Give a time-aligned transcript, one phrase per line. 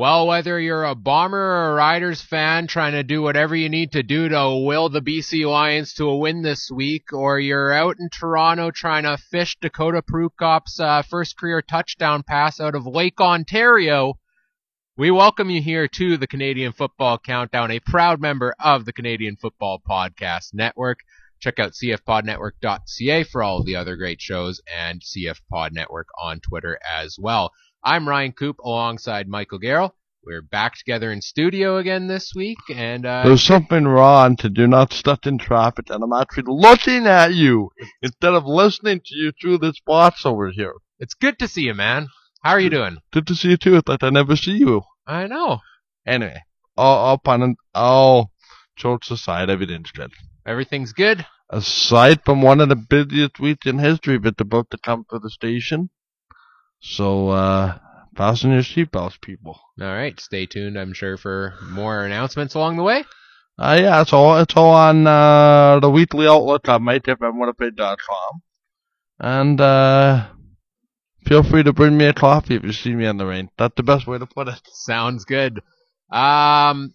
[0.00, 3.92] Well, whether you're a Bomber or a Riders fan trying to do whatever you need
[3.92, 7.96] to do to will the BC Lions to a win this week, or you're out
[8.00, 13.20] in Toronto trying to fish Dakota Prukop's uh, first career touchdown pass out of Lake
[13.20, 14.14] Ontario,
[14.96, 19.36] we welcome you here to the Canadian Football Countdown, a proud member of the Canadian
[19.36, 21.00] Football Podcast Network.
[21.40, 27.18] Check out cfpodnetwork.ca for all the other great shows and CFPod Network on Twitter as
[27.18, 27.52] well.
[27.82, 29.92] I'm Ryan Coop alongside Michael Garrell.
[30.22, 34.66] We're back together in studio again this week, and uh, There's something wrong to do
[34.66, 37.70] not stuck in traffic, and I'm actually looking at you
[38.02, 40.74] instead of listening to you through this box over here.
[40.98, 42.08] it's good to see you, man.
[42.42, 42.98] How are you doing?
[43.12, 43.76] Good to see you too.
[43.76, 44.82] It's like I never see you.
[45.06, 45.60] I know.
[46.06, 46.42] Anyway,
[46.76, 48.30] all, pun and all
[48.76, 50.12] jokes aside, everything's good.
[50.44, 51.24] Everything's good.
[51.48, 55.30] Aside from one of the busiest weeks in history, but about to come for the
[55.30, 55.88] station.
[56.80, 57.78] So, uh,
[58.16, 59.60] fasten your seatbelts, people.
[59.80, 63.04] All right, stay tuned, I'm sure, for more announcements along the way.
[63.58, 68.42] Uh, yeah, it's all, it's all on, uh, the weekly outlet on mytipmwinnipeg.com.
[69.18, 70.26] And, uh,
[71.26, 73.50] feel free to bring me a coffee if you see me in the rain.
[73.58, 74.60] That's the best way to put it.
[74.72, 75.60] Sounds good.
[76.10, 76.94] Um,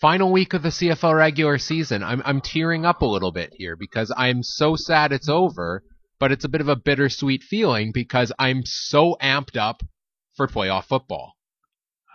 [0.00, 2.02] final week of the CFL regular season.
[2.02, 5.82] I'm I'm tearing up a little bit here because I'm so sad it's over,
[6.20, 9.82] but it's a bit of a bittersweet feeling because I'm so amped up
[10.36, 11.34] for playoff football.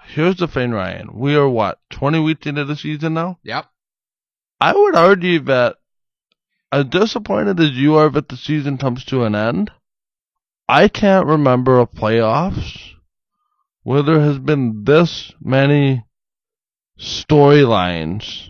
[0.08, 1.10] Here's the thing, Ryan.
[1.16, 3.40] We are what, 20 weeks into the season now?
[3.44, 3.66] Yep.
[4.62, 5.78] I would argue that
[6.72, 9.72] as disappointed as you are that the season comes to an end,
[10.70, 12.92] I can't remember a playoffs
[13.82, 16.06] where there has been this many
[17.00, 18.50] storylines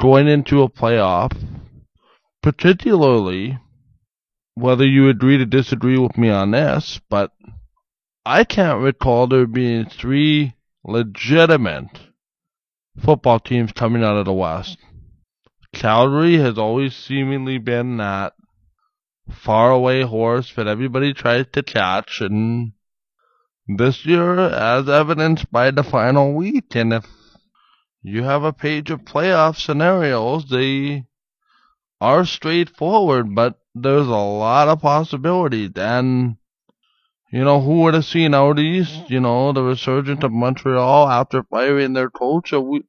[0.00, 1.36] going into a playoff,
[2.42, 3.58] particularly
[4.54, 7.32] whether you agree to disagree with me on this, but
[8.24, 10.54] I can't recall there being three
[10.84, 11.90] legitimate
[13.02, 14.78] football teams coming out of the West.
[15.72, 18.34] Calgary has always seemingly been that
[19.30, 22.72] faraway horse that everybody tries to catch, and
[23.66, 27.06] this year, as evidenced by the final week, and if
[28.02, 31.06] you have a page of playoff scenarios, they
[32.00, 36.36] are straightforward, but there's a lot of possibilities, and
[37.32, 41.42] you know, who would have seen out east, you know, the resurgence of Montreal after
[41.42, 42.84] firing their coach a week,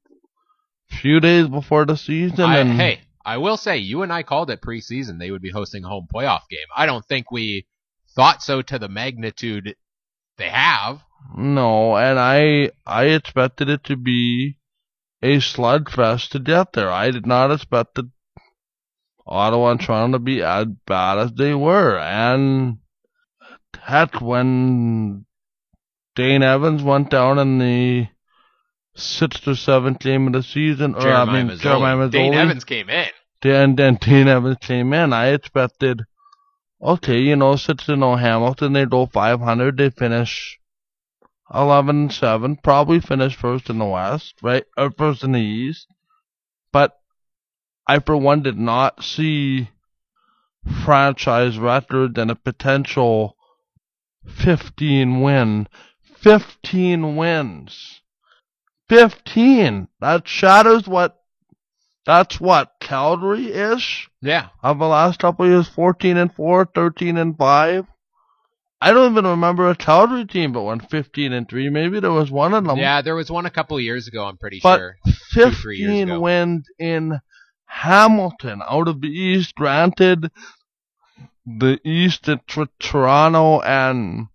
[0.88, 2.46] few days before the season?
[2.46, 5.50] I, and hey, I will say you and I called it preseason they would be
[5.50, 6.68] hosting a home playoff game.
[6.76, 7.66] I don't think we
[8.16, 9.76] thought so to the magnitude
[10.38, 11.02] they have.
[11.36, 14.58] No, and I I expected it to be
[15.24, 16.92] a slugfest to get there.
[16.92, 18.12] I did not expect the
[19.28, 21.98] Ottawa and Toronto to be as bad as they were.
[21.98, 22.78] And
[23.82, 25.26] heck, when
[26.16, 28.08] Dane Evans went down in the
[28.96, 31.62] sixth or seventh game of the season, or Jeremiah I mean Masoli.
[31.62, 33.08] Jeremiah Dane Evans came in.
[33.44, 35.14] And then Dane Evans came in.
[35.14, 36.02] I expected,
[36.82, 40.58] okay, you know, since you know Hamilton, they go 500, they finish
[41.54, 44.64] 11 7, probably finish first in the West, right?
[44.78, 45.88] Or first in the East.
[47.88, 49.70] I, for one, did not see
[50.84, 53.36] franchise record and a potential
[54.28, 55.68] 15 win.
[56.18, 58.02] 15 wins.
[58.90, 59.88] 15!
[60.00, 61.20] That shatters what,
[62.06, 64.10] that's what, Calgary ish?
[64.22, 64.50] Yeah.
[64.64, 67.86] of the last couple of years 14 and 4, 13 and 5.
[68.82, 71.70] I don't even remember a Calgary team but won 15 and 3.
[71.70, 72.78] Maybe there was one of them.
[72.78, 74.98] Yeah, there was one a couple of years ago, I'm pretty but sure.
[75.34, 76.20] Two, three years 15 ago.
[76.20, 77.20] wins in
[77.82, 79.54] Hamilton out of the East.
[79.56, 80.32] Granted,
[81.46, 82.48] the East at
[82.80, 84.28] Toronto and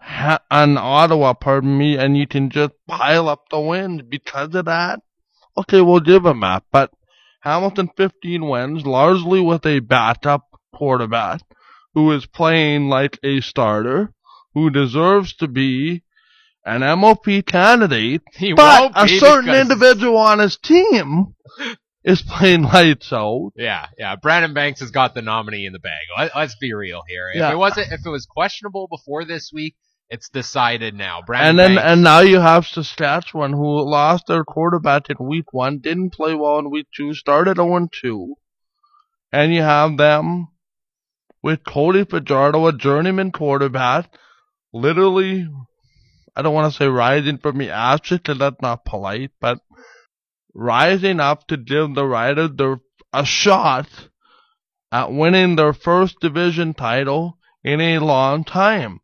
[0.00, 4.66] ha- and Ottawa, pardon me, and you can just pile up the wins because of
[4.66, 5.00] that.
[5.56, 6.90] Okay, we'll give them that, but
[7.40, 10.42] Hamilton 15 wins, largely with a backup
[10.72, 11.40] quarterback
[11.94, 14.12] who is playing like a starter,
[14.54, 16.02] who deserves to be
[16.64, 21.34] an MOP candidate, He but a certain individual on his team
[22.04, 23.52] is playing lights out.
[23.56, 24.16] Yeah, yeah.
[24.16, 26.02] Brandon Banks has got the nominee in the bag.
[26.16, 27.30] Let, let's be real here.
[27.32, 27.52] If Yeah.
[27.52, 29.74] it wasn't, if it was questionable before this week,
[30.10, 31.20] it's decided now.
[31.26, 35.52] Brandon And then Banks- and now you have Saskatchewan who lost their quarterback in week
[35.52, 38.34] one, didn't play well in week two, started 0 2.
[39.32, 40.48] And you have them
[41.42, 44.10] with Cody Fajardo, a journeyman quarterback,
[44.72, 45.48] literally
[46.36, 49.60] I don't want to say rising from the ashes because that's not polite, but
[50.54, 52.80] rising up to give the Riders their,
[53.12, 53.88] a shot
[54.92, 59.00] at winning their first division title in a long time.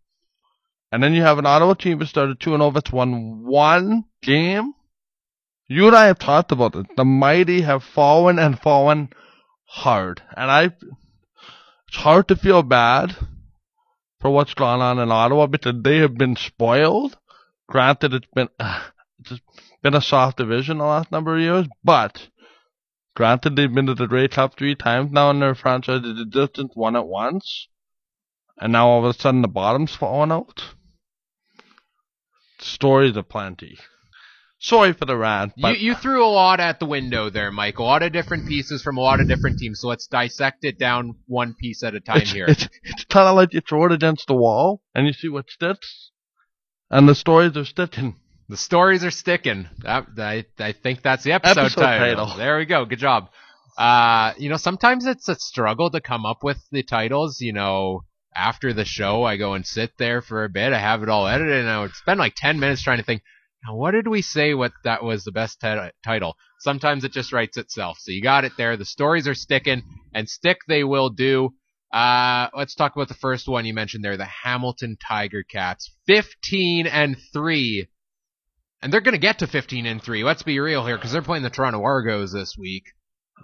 [0.93, 4.73] And then you have an Ottawa team that started 2 0 that's won one game.
[5.69, 6.87] You and I have talked about it.
[6.97, 9.11] The mighty have fallen and fallen
[9.67, 10.21] hard.
[10.37, 13.17] And I, it's hard to feel bad
[14.21, 17.17] for what's gone on in Ottawa because they have been spoiled.
[17.69, 18.83] Granted, it's been, uh,
[19.21, 19.41] it's
[19.83, 22.29] been a soft division the last number of years, but
[23.15, 26.03] granted, they've been to the Grey Cup three times now in their franchise.
[26.03, 27.69] They just won it once.
[28.59, 30.63] And now all of a sudden the bottom's falling out.
[32.59, 33.79] Stories aplenty.
[34.63, 37.79] Sorry for the rant, You, but you threw a lot at the window there, Mike.
[37.79, 39.81] A lot of different pieces from a lot of different teams.
[39.81, 42.45] So let's dissect it down one piece at a time it's, here.
[42.47, 45.49] it's, it's kind of like you throw it against the wall and you see what
[45.49, 46.11] sticks.
[46.91, 48.20] And the stories are sticking.
[48.51, 49.69] The stories are sticking.
[49.85, 52.27] That, I, I think that's the episode, Episode title.
[52.27, 52.37] title.
[52.37, 52.85] There we go.
[52.85, 53.29] Good job.
[53.79, 57.41] Uh, you know, sometimes it's a struggle to come up with the titles.
[57.41, 58.01] You know,
[58.35, 60.73] after the show, I go and sit there for a bit.
[60.73, 63.23] I have it all edited, and I would spend like ten minutes trying to think.
[63.65, 64.53] Now, what did we say?
[64.53, 66.35] What that was the best ti- title?
[66.59, 67.99] Sometimes it just writes itself.
[68.01, 68.77] So you got it there.
[68.77, 71.51] The stories are sticking, and stick they will do.
[71.93, 76.89] Uh, let's talk about the first one you mentioned there, the Hamilton Tiger Cats, fifteen
[76.89, 77.87] and three
[78.83, 80.25] and they're going to get to 15 and 3.
[80.25, 82.85] Let's be real here because they're playing the Toronto Argos this week.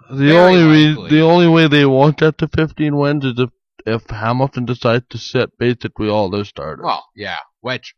[0.09, 3.49] The Very only re- the only way they won't get to 15 wins is if
[3.85, 6.83] if Hamilton decides to sit basically all their starters.
[6.83, 7.95] Well, yeah, which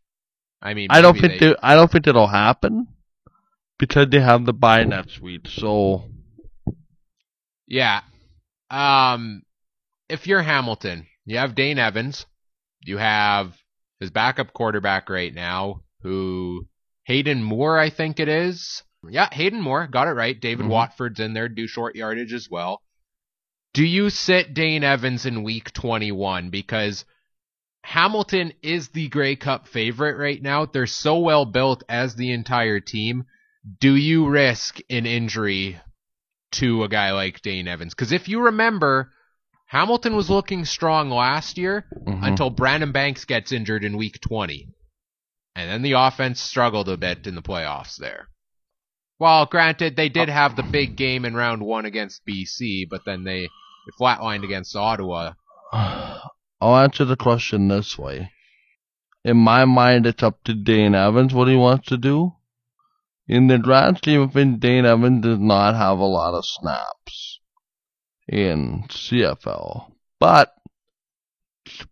[0.62, 2.86] I mean, I don't think they, they, I don't think it'll happen
[3.78, 5.46] because they have the bye next week.
[5.48, 6.04] So
[7.66, 8.02] yeah.
[8.70, 9.42] Um
[10.08, 12.26] if you're Hamilton, you have Dane Evans,
[12.80, 13.56] you have
[14.00, 16.66] his backup quarterback right now who
[17.10, 18.84] Hayden Moore, I think it is.
[19.08, 20.40] Yeah, Hayden Moore, got it right.
[20.40, 20.68] David Mhm.
[20.68, 22.82] Watford's in there, do short yardage as well.
[23.74, 27.04] Do you sit Dane Evans in week 21 because
[27.82, 30.66] Hamilton is the Grey Cup favorite right now.
[30.66, 33.24] They're so well built as the entire team.
[33.80, 35.80] Do you risk an injury
[36.52, 37.92] to a guy like Dane Evans?
[37.92, 39.10] Because if you remember,
[39.66, 42.24] Hamilton was looking strong last year mhm.
[42.24, 44.68] until Brandon Banks gets injured in week 20.
[45.54, 48.28] And then the offense struggled a bit in the playoffs there.
[49.18, 53.24] Well, granted, they did have the big game in round one against BC, but then
[53.24, 53.48] they,
[53.98, 55.32] flatlined against Ottawa.
[55.72, 58.32] I'll answer the question this way.
[59.24, 62.32] In my mind, it's up to Dane Evans what he wants to do.
[63.28, 67.40] In the of things, Dane Evans does not have a lot of snaps
[68.26, 69.92] in CFL.
[70.18, 70.54] But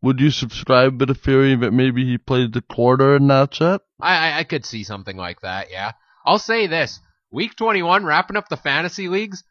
[0.03, 3.81] would you subscribe to the theory that maybe he played the quarter and that's it?
[4.01, 5.93] I, I, I could see something like that, yeah.
[6.25, 7.01] I'll say this.
[7.31, 9.45] Week 21, wrapping up the fantasy leagues,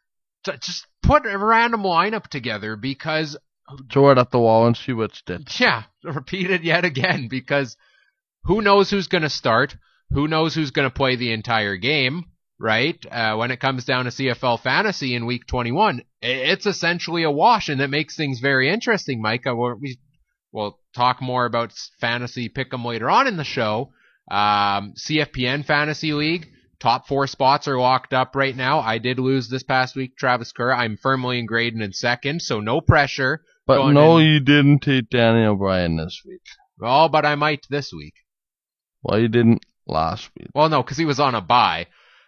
[0.60, 3.36] just put a random lineup together because
[3.90, 5.60] Throw it at the wall and see what sticks.
[5.60, 7.76] Yeah, repeat it yet again because
[8.44, 9.76] who knows who's going to start?
[10.10, 12.24] Who knows who's going to play the entire game,
[12.58, 12.98] right?
[13.10, 17.68] Uh, when it comes down to CFL fantasy in week 21, it's essentially a wash,
[17.68, 19.44] and that makes things very interesting, Mike.
[19.44, 19.98] We
[20.52, 23.92] will talk more about fantasy pick'em later on in the show.
[24.30, 26.48] Um, CFPN Fantasy League.
[26.80, 28.78] Top four spots are locked up right now.
[28.78, 30.72] I did lose this past week, Travis Kerr.
[30.72, 33.42] I'm firmly in Graydon in second, so no pressure.
[33.66, 36.42] But no, in- you didn't take Danny O'Brien this week.
[36.80, 38.14] Oh, but I might this week.
[39.02, 40.48] Well, you didn't last week.
[40.54, 41.86] Well, no, because he was on a bye.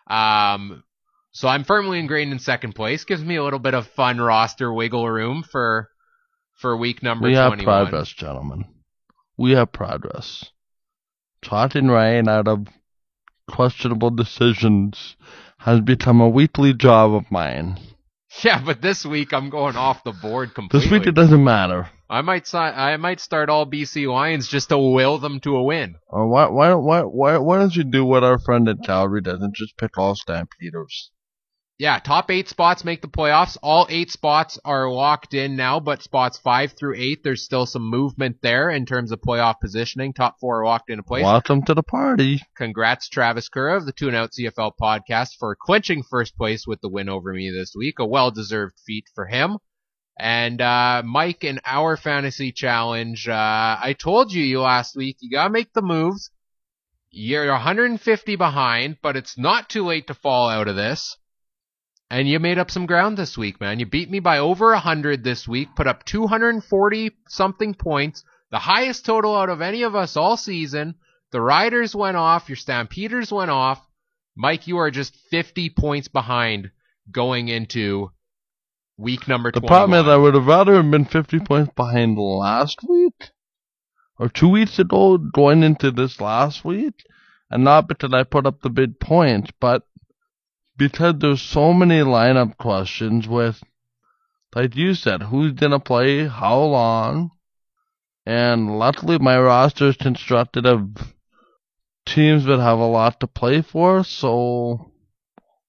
[0.09, 0.83] Um,
[1.31, 3.05] so I'm firmly ingrained in second place.
[3.05, 5.89] Gives me a little bit of fun roster wiggle room for
[6.61, 8.67] for week number we have progress, gentlemen.
[9.37, 10.51] We have progress.
[11.43, 12.67] Trotting Ryan out of
[13.49, 15.17] questionable decisions
[15.59, 17.79] has become a weekly job of mine.
[18.45, 20.89] Yeah, but this week I'm going off the board completely.
[20.89, 21.89] This week it doesn't matter.
[22.09, 25.63] I might si- I might start all BC Lions just to will them to a
[25.63, 25.97] win.
[26.09, 29.41] Or why, why, why, why, why don't you do what our friend at Calgary does
[29.41, 31.11] and just pick all Stampeders?
[31.81, 33.57] Yeah, top eight spots make the playoffs.
[33.63, 37.89] All eight spots are locked in now, but spots five through eight, there's still some
[37.89, 40.13] movement there in terms of playoff positioning.
[40.13, 41.25] Top four are locked into place.
[41.25, 42.43] Welcome to the party.
[42.55, 46.91] Congrats, Travis Kerr of the Tune Out CFL podcast for clinching first place with the
[46.91, 47.99] win over me this week.
[47.99, 49.57] A well deserved feat for him.
[50.19, 53.33] And uh, Mike, in our fantasy challenge, uh,
[53.83, 56.31] I told you you last week you gotta make the moves.
[57.11, 61.17] You're 150 behind, but it's not too late to fall out of this.
[62.11, 63.79] And you made up some ground this week, man.
[63.79, 69.07] You beat me by over 100 this week, put up 240 something points, the highest
[69.07, 70.97] total out of any of us all season.
[71.31, 73.81] The Riders went off, your Stampeders went off.
[74.37, 76.73] Mike, you are just 50 points behind
[77.13, 78.11] going into
[78.97, 79.69] week number The 21.
[79.69, 83.31] problem is, I would have rather have been 50 points behind last week,
[84.19, 86.95] or two weeks ago, going into this last week,
[87.51, 89.85] and not because I put up the big points, but
[90.81, 93.63] because there's so many lineup questions with,
[94.57, 97.33] like you said, who's gonna play, how long,
[98.25, 101.15] and luckily my roster is constructed of
[102.07, 104.91] teams that have a lot to play for, so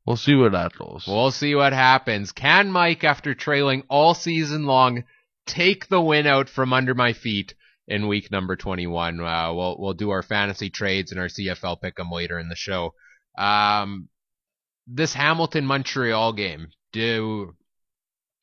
[0.05, 1.03] we'll see where that goes.
[1.05, 2.31] We'll see what happens.
[2.31, 5.03] Can Mike, after trailing all season long,
[5.45, 7.53] take the win out from under my feet
[7.85, 9.19] in week number 21?
[9.19, 12.93] Uh, we'll we'll do our fantasy trades and our CFL pick'em later in the show.
[13.37, 14.07] Um,
[14.87, 16.67] this Hamilton Montreal game.
[16.91, 17.55] Do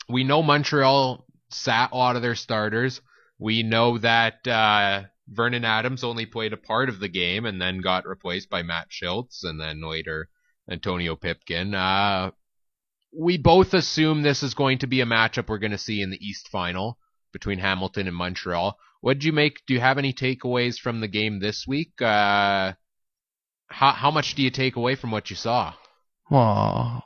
[0.09, 3.00] we know Montreal sat a lot of their starters?
[3.38, 7.80] We know that uh, Vernon Adams only played a part of the game and then
[7.80, 10.28] got replaced by Matt Shiltz and then later
[10.71, 11.75] Antonio Pipkin.
[11.75, 12.30] Uh,
[13.16, 16.11] we both assume this is going to be a matchup we're going to see in
[16.11, 16.99] the East Final
[17.33, 18.78] between Hamilton and Montreal.
[19.00, 19.64] What did you make?
[19.66, 22.00] Do you have any takeaways from the game this week?
[22.02, 22.73] Uh,
[23.68, 25.75] how how much do you take away from what you saw?
[26.30, 27.04] Well,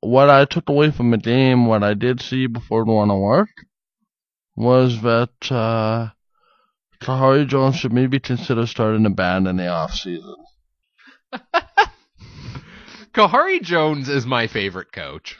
[0.00, 3.50] what I took away from the game, what I did see before going to work,
[4.54, 6.10] was that uh,
[7.00, 10.36] Khari Jones should maybe consider starting a band in the off season.
[13.12, 15.36] Khari Jones is my favorite coach.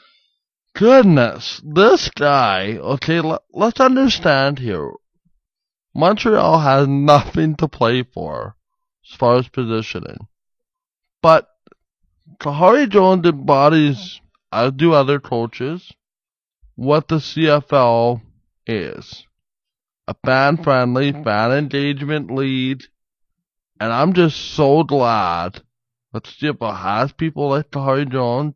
[0.75, 2.77] Goodness, this guy.
[2.77, 4.91] Okay, l- let's understand here.
[5.95, 8.55] Montreal has nothing to play for
[9.09, 10.27] as far as positioning,
[11.21, 11.47] but
[12.39, 15.91] Khari Jones embodies, as do other coaches,
[16.75, 18.21] what the CFL
[18.65, 19.25] is.
[20.07, 22.83] A fan friendly, fan engagement lead.
[23.79, 25.61] And I'm just so glad
[26.13, 28.53] that CFL has people like Khari Jones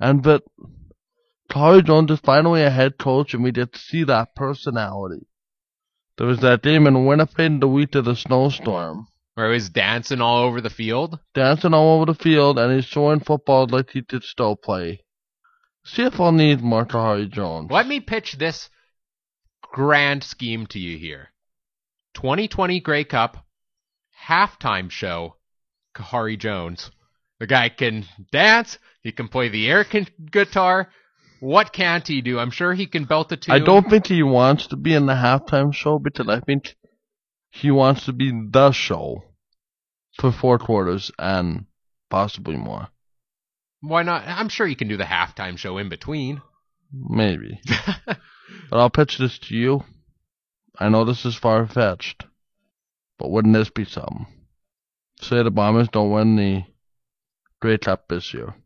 [0.00, 0.42] and that
[1.50, 5.26] Kahari Jones is finally a head coach and we get to see that personality.
[6.16, 9.06] There was that game in Winnipeg the week of the snowstorm.
[9.34, 11.18] Where he was dancing all over the field.
[11.34, 15.00] Dancing all over the field and he's showing football like he did still play.
[15.86, 17.70] CFL needs more Khari Jones.
[17.70, 18.70] Let me pitch this
[19.62, 21.30] grand scheme to you here.
[22.14, 23.44] 2020 Grey Cup
[24.26, 25.36] halftime show.
[25.94, 26.90] Khari Jones.
[27.40, 28.78] The guy can dance.
[29.02, 30.88] He can play the air con- guitar.
[31.40, 32.38] What can't he do?
[32.38, 33.54] I'm sure he can belt a tune.
[33.54, 36.74] I don't think he wants to be in the halftime show because I think
[37.54, 39.22] he wants to be the show
[40.18, 41.66] for four quarters and
[42.10, 42.88] possibly more.
[43.80, 44.24] Why not?
[44.26, 46.42] I'm sure he can do the halftime show in between.
[46.92, 47.60] Maybe.
[48.06, 48.18] but
[48.72, 49.84] I'll pitch this to you.
[50.78, 52.24] I know this is far fetched,
[53.18, 54.26] but wouldn't this be something?
[55.20, 56.64] Say the Bombers don't win the
[57.60, 58.56] Grey Cup this year,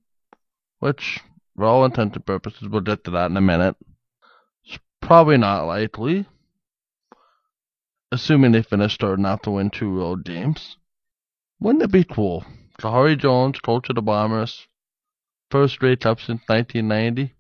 [0.79, 1.21] which,
[1.57, 3.77] for all intents and purposes, we'll get to that in a minute.
[4.65, 6.27] It's probably not likely,
[8.13, 10.77] assuming they finish third enough to win two road games.
[11.61, 12.45] Wouldn't it be cool?
[12.81, 14.67] Khari Jones, coach of the Bombers,
[15.51, 17.35] first Grey Cup since 1990.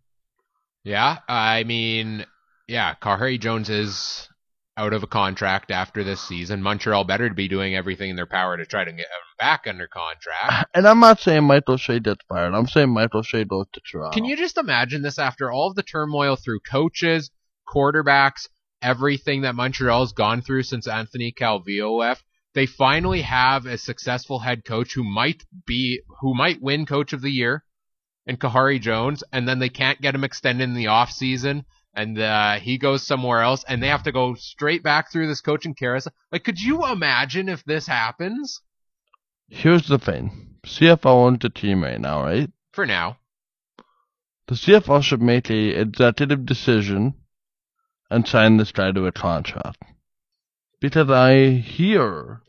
[0.84, 2.26] Yeah, I mean,
[2.66, 4.28] yeah, Khari Jones is
[4.76, 6.62] out of a contract after this season.
[6.62, 9.06] Montreal better to be doing everything in their power to try to get him
[9.38, 10.68] back under contract.
[10.74, 12.54] And I'm not saying Mike O'Shea gets fired.
[12.54, 14.14] I'm saying Mike O'Shea goes to Toronto.
[14.14, 17.30] Can you just imagine this after all of the turmoil through coaches,
[17.68, 18.48] quarterbacks,
[18.82, 22.24] everything that Montreal's gone through since Anthony Calvillo left?
[22.54, 27.20] They finally have a successful head coach who might be who might win coach of
[27.22, 27.64] the year
[28.26, 32.18] and Khari Jones, and then they can't get him extended in the off season, and
[32.18, 35.74] uh, he goes somewhere else, and they have to go straight back through this coaching
[35.74, 36.12] carousel.
[36.30, 38.60] Like, could you imagine if this happens?
[39.48, 40.56] Here's the thing.
[40.66, 42.50] CFL owns the team right now, right?
[42.72, 43.16] For now,
[44.46, 47.14] The CFL should make a executive decision
[48.10, 49.82] and sign this guy to a contract.
[50.80, 52.42] Because I hear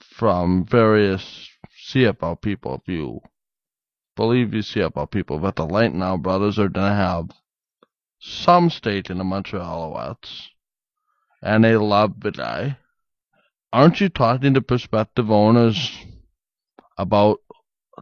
[0.00, 1.48] from various
[1.88, 3.20] CFL people, if you
[4.16, 7.30] believe these CFL people, that the Lightnow brothers are going to have
[8.20, 10.46] some stake in the Montreal Alouettes.
[11.42, 12.78] And they love the guy.
[13.72, 15.98] Aren't you talking to prospective owners
[16.96, 17.38] about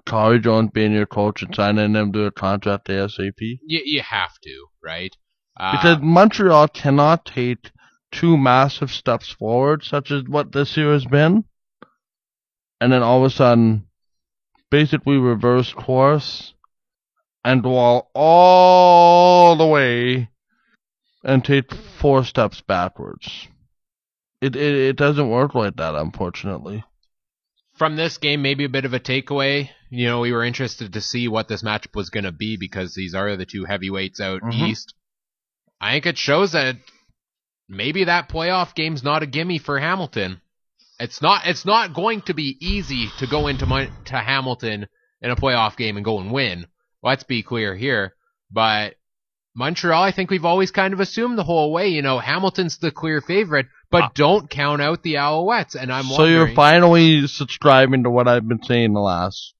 [0.06, 3.32] Khari Jones being your coach and signing him to a contract ASAP?
[3.40, 5.16] you, you have to, right?
[5.56, 7.70] Uh, Because Montreal cannot take
[8.10, 11.44] two massive steps forward, such as what this year has been,
[12.80, 13.86] and then all of a sudden,
[14.70, 16.54] basically reverse course
[17.44, 20.30] and wall all the way
[21.24, 23.48] and take four steps backwards.
[24.40, 26.84] It, it it doesn't work like that, unfortunately.
[27.74, 29.68] from this game, maybe a bit of a takeaway.
[29.90, 32.94] You know, we were interested to see what this matchup was going to be because
[32.94, 34.68] these are the two heavyweights out Mhm.
[34.68, 34.94] east.
[35.82, 36.76] I think it shows that
[37.68, 40.40] maybe that playoff game's not a gimme for Hamilton.
[41.00, 41.46] It's not.
[41.46, 44.86] It's not going to be easy to go into Mon- to Hamilton
[45.20, 46.66] in a playoff game and go and win.
[47.02, 48.14] Let's be clear here.
[48.52, 48.94] But
[49.56, 51.88] Montreal, I think we've always kind of assumed the whole way.
[51.88, 54.10] You know, Hamilton's the clear favorite, but Ah.
[54.14, 55.74] don't count out the Alouettes.
[55.74, 59.54] And I'm so you're finally subscribing to what I've been saying the last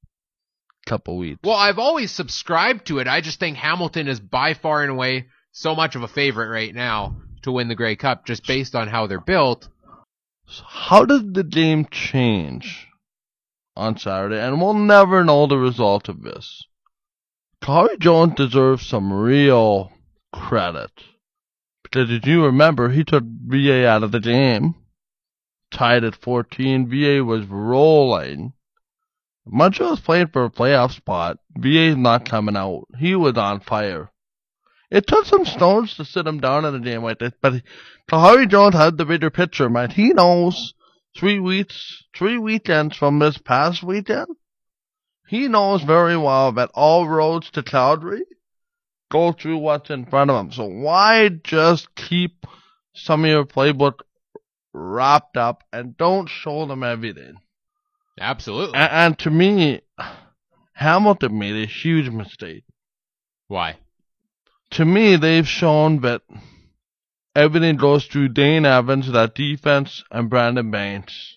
[0.87, 1.41] couple weeks.
[1.43, 3.09] Well, I've always subscribed to it.
[3.09, 6.75] I just think Hamilton is by far and away so much of a favorite right
[6.75, 9.69] now to win the Grey Cup just based on how they're built.
[10.67, 12.89] How did the game change
[13.77, 14.41] on Saturday?
[14.41, 16.65] And we'll never know the result of this.
[17.63, 19.93] Khari Jones deserves some real
[20.33, 20.91] credit.
[21.83, 24.75] Because as you remember, he took VA out of the game.
[25.71, 26.89] Tied at 14.
[26.89, 28.53] VA was rolling.
[29.47, 31.39] Montreal's playing for a playoff spot.
[31.57, 32.85] VA's not coming out.
[32.99, 34.12] He was on fire.
[34.93, 37.63] It took some stones to sit him down in a game like this, but
[38.11, 39.89] Khari Jones had the bigger picture, man.
[39.89, 40.75] He knows
[41.17, 44.27] three weeks, three weekends from this past weekend.
[45.27, 48.25] He knows very well that all roads to Calgary
[49.11, 50.53] go through what's in front of him.
[50.53, 52.47] So why just keep
[52.93, 54.01] some of your playbook
[54.75, 57.37] wrapped up and don't show them everything?
[58.21, 58.79] Absolutely.
[58.79, 59.81] And, and to me,
[60.75, 62.65] Hamilton made a huge mistake.
[63.49, 63.79] Why?
[64.73, 66.23] To me, they've shown that
[67.35, 71.37] everything goes through Dane Evans, that defense, and Brandon Banks.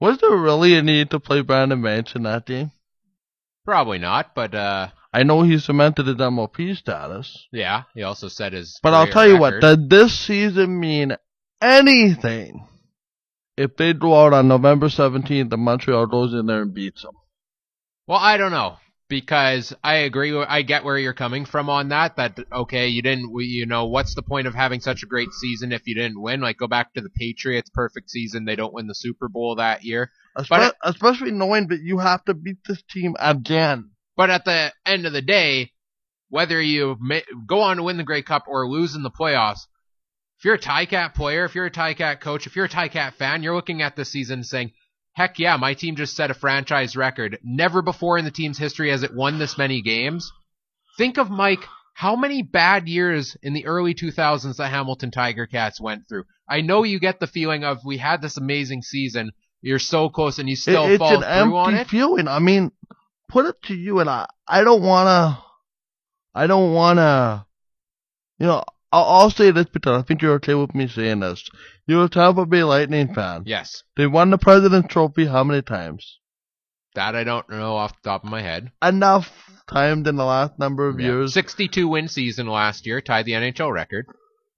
[0.00, 2.70] Was there really a need to play Brandon Banks in that game?
[3.64, 8.52] Probably not, but uh I know he cemented his MLP status, yeah, he also said
[8.52, 11.16] his but I'll tell you what, did this season mean
[11.60, 12.66] anything
[13.56, 17.14] if they go out on November 17th and Montreal goes in there and beats them?
[18.06, 18.76] Well, I don't know
[19.08, 20.36] because I agree.
[20.38, 22.16] I get where you're coming from on that.
[22.16, 23.32] That okay, you didn't.
[23.32, 26.20] we- You know, what's the point of having such a great season if you didn't
[26.20, 26.40] win?
[26.40, 28.44] Like, go back to the Patriots' perfect season.
[28.44, 30.10] They don't win the Super Bowl that year.
[30.36, 30.46] Espe-
[30.84, 33.90] especially knowing that you have to beat this team again.
[34.16, 35.72] But at the end of the day,
[36.28, 36.96] whether you
[37.46, 39.60] go on to win the Grey Cup or lose in the playoffs,
[40.38, 43.42] if you're a Ticat player, if you're a Ticat coach, if you're a Ticat fan,
[43.42, 44.72] you're looking at this season saying,
[45.18, 47.38] heck yeah, my team just set a franchise record.
[47.42, 50.30] Never before in the team's history has it won this many games.
[50.96, 55.80] Think of Mike, how many bad years in the early 2000s the Hamilton Tiger Cats
[55.80, 56.24] went through.
[56.48, 59.32] I know you get the feeling of we had this amazing season.
[59.60, 61.88] You're so close and you still It- it's fall an through on empty it.
[62.00, 62.28] feeling.
[62.28, 62.70] I mean,
[63.28, 65.42] put it to you, and I, I don't wanna,
[66.34, 67.44] I don't wanna,
[68.38, 71.48] you know, I'll, I'll say this because I think you're okay with me saying this.
[71.88, 73.44] You're a Tampa Bay Lightning fan.
[73.46, 73.82] Yes.
[73.96, 76.18] They won the President's Trophy how many times?
[76.94, 78.70] That I don't know off the top of my head.
[78.82, 79.32] Enough
[79.66, 81.06] times in the last number of Yeah.
[81.06, 81.32] years.
[81.32, 84.06] 62 win season last year, tied the NHL record.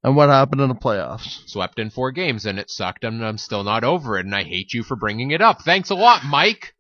[0.03, 1.49] And what happened in the playoffs?
[1.49, 4.43] Swept in four games and it sucked and I'm still not over it and I
[4.43, 5.63] hate you for bringing it up.
[5.63, 6.75] Thanks a lot, Mike.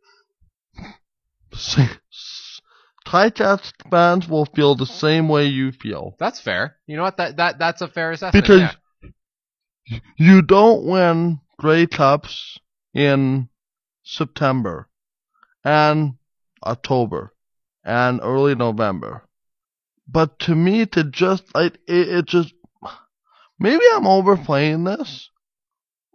[3.06, 6.16] Ticats fans will feel the same way you feel.
[6.18, 6.76] That's fair.
[6.86, 7.16] You know what?
[7.18, 8.44] That that that's a fair assessment.
[8.44, 8.72] Because yeah.
[10.16, 12.58] You don't win Grey Cups
[12.94, 13.48] in
[14.02, 14.88] September
[15.64, 16.14] and
[16.64, 17.34] October
[17.84, 19.22] and early November.
[20.08, 22.52] But to me, to just like it, it just
[23.58, 25.30] maybe I'm overplaying this,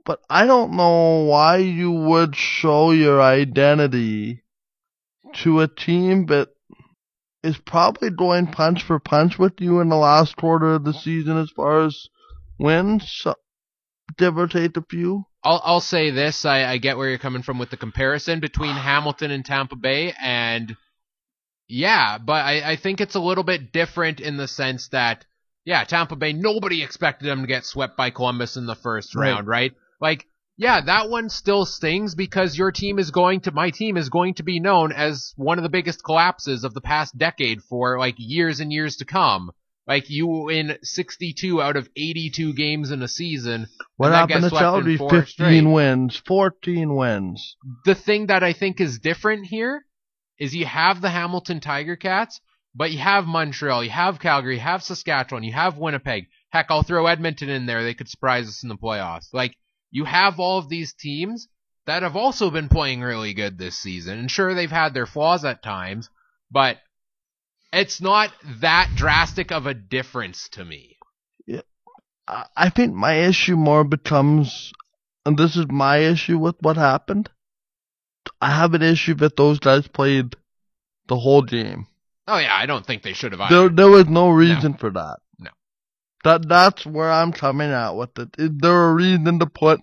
[0.05, 4.43] but I don't know why you would show your identity
[5.33, 6.49] to a team that
[7.43, 11.37] is probably going punch for punch with you in the last quarter of the season
[11.37, 12.07] as far as
[12.57, 13.11] wins.
[13.11, 13.35] So,
[14.17, 15.25] take a few.
[15.43, 16.45] I'll I'll say this.
[16.45, 20.13] I, I get where you're coming from with the comparison between Hamilton and Tampa Bay,
[20.19, 20.75] and
[21.67, 25.25] yeah, but I, I think it's a little bit different in the sense that
[25.65, 29.31] yeah, Tampa Bay nobody expected them to get swept by Columbus in the first Right.
[29.31, 29.73] round, right?
[29.99, 30.25] Like
[30.57, 34.35] yeah, that one still stings because your team is going to my team is going
[34.35, 38.15] to be known as one of the biggest collapses of the past decade for like
[38.17, 39.51] years and years to come.
[39.87, 43.67] Like you win 62 out of 82 games in a season.
[43.97, 44.97] What happened to Calgary?
[44.97, 45.61] 15 straight.
[45.63, 47.55] wins, 14 wins.
[47.85, 49.85] the thing that I think is different here
[50.39, 52.41] is you have the Hamilton Tiger Cats,
[52.73, 56.25] But you have Montreal, you have Calgary, you have Saskatchewan, you have Winnipeg.
[56.49, 57.83] Heck, I'll throw Edmonton in there.
[57.83, 59.27] They could surprise us in the playoffs.
[59.33, 59.55] Like,
[59.91, 61.47] you have all of these teams
[61.85, 64.19] that have also been playing really good this season.
[64.19, 66.09] And sure, they've had their flaws at times,
[66.51, 66.77] but
[67.75, 70.97] it's not that drastic of a difference to me.
[72.27, 74.73] I I think my issue more becomes,
[75.25, 77.29] and this is my issue with what happened.
[78.41, 80.35] I have an issue that those guys played
[81.07, 81.87] the whole game.
[82.27, 83.75] Oh yeah, I don't think they should have There, either.
[83.75, 85.17] there was no reason for that.
[85.37, 85.51] No.
[86.23, 88.29] That that's where I'm coming at with it.
[88.39, 89.81] Is there a reason to put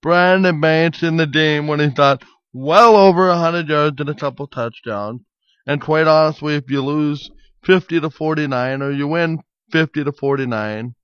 [0.00, 2.22] Brandon Banks in the game when he's got
[2.54, 5.20] well over a hundred yards and a couple touchdowns?
[5.66, 7.30] And quite honestly, if you lose
[7.62, 10.94] fifty to forty nine or you win fifty to forty nine,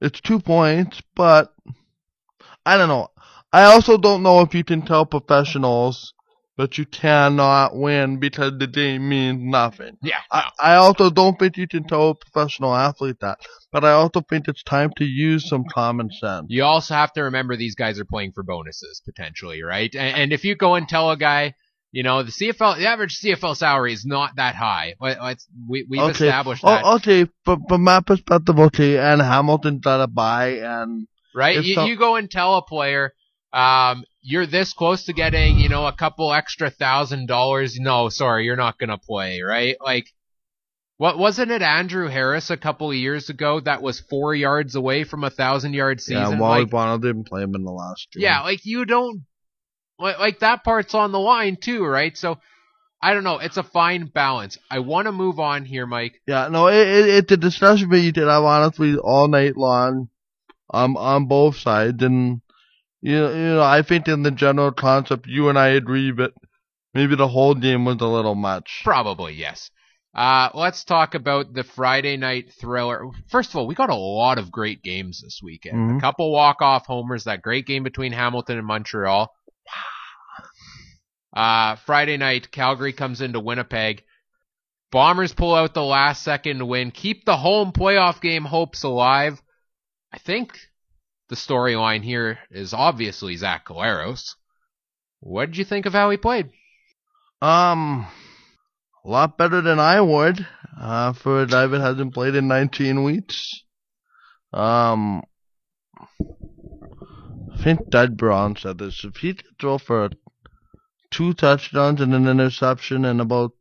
[0.00, 1.54] it's two points, but
[2.66, 3.08] I don't know.
[3.52, 6.12] I also don't know if you can tell professionals
[6.56, 9.96] that you cannot win because the game means nothing.
[10.02, 13.38] Yeah, I, I also don't think you can tell a professional athlete that,
[13.72, 16.46] but I also think it's time to use some common sense.
[16.48, 19.92] You also have to remember these guys are playing for bonuses potentially, right?
[19.94, 21.54] And, and if you go and tell a guy,
[21.94, 24.96] you know, the CFL, the average CFL salary is not that high.
[24.98, 26.10] But it's, we, we've Okay.
[26.10, 31.06] established that, Oh, okay, but from my perspective, okay, and Hamilton got a buy, and
[31.36, 31.62] right?
[31.62, 33.12] You, so- you go and tell a player,
[33.52, 37.78] um, you're this close to getting, you know, a couple extra thousand dollars.
[37.78, 39.76] No, sorry, you're not gonna play, right?
[39.80, 40.06] Like,
[40.96, 45.04] what wasn't it Andrew Harris a couple of years ago that was four yards away
[45.04, 46.40] from a thousand yard yeah, season?
[46.40, 48.24] Wally like, Bonner didn't play him in the last game.
[48.24, 49.22] Yeah, like you don't
[49.98, 52.16] like, like that part's on the line too, right?
[52.16, 52.38] So
[53.02, 53.38] I don't know.
[53.38, 54.56] It's a fine balance.
[54.70, 56.22] I want to move on here, Mike.
[56.26, 60.08] Yeah, no, it, it, it's a discussion that you did have honestly all night long,
[60.72, 62.40] um, on both sides, and
[63.02, 66.32] you know, you know, I think in the general concept, you and I agree, but
[66.94, 68.80] maybe the whole game was a little much.
[68.84, 69.70] Probably yes.
[70.14, 73.10] Uh, let's talk about the Friday night thriller.
[73.28, 75.76] First of all, we got a lot of great games this weekend.
[75.76, 75.98] Mhm.
[75.98, 77.24] A couple walk-off homers.
[77.24, 79.30] That great game between Hamilton and Montreal.
[81.34, 84.04] Uh, Friday night, Calgary comes into Winnipeg.
[84.92, 89.42] Bombers pull out the last second win, keep the home playoff game hopes alive.
[90.12, 90.56] I think
[91.28, 94.34] the storyline here is obviously Zach Collaros.
[95.18, 96.50] What did you think of how he played?
[97.42, 98.06] Um,
[99.04, 100.46] a lot better than I would,
[100.80, 103.64] uh, for a guy that hasn't played in 19 weeks.
[104.52, 105.22] Um,
[106.00, 109.04] I think Doug Brown said this.
[109.04, 110.10] If he could throw for
[111.14, 113.52] two touchdowns and an interception and about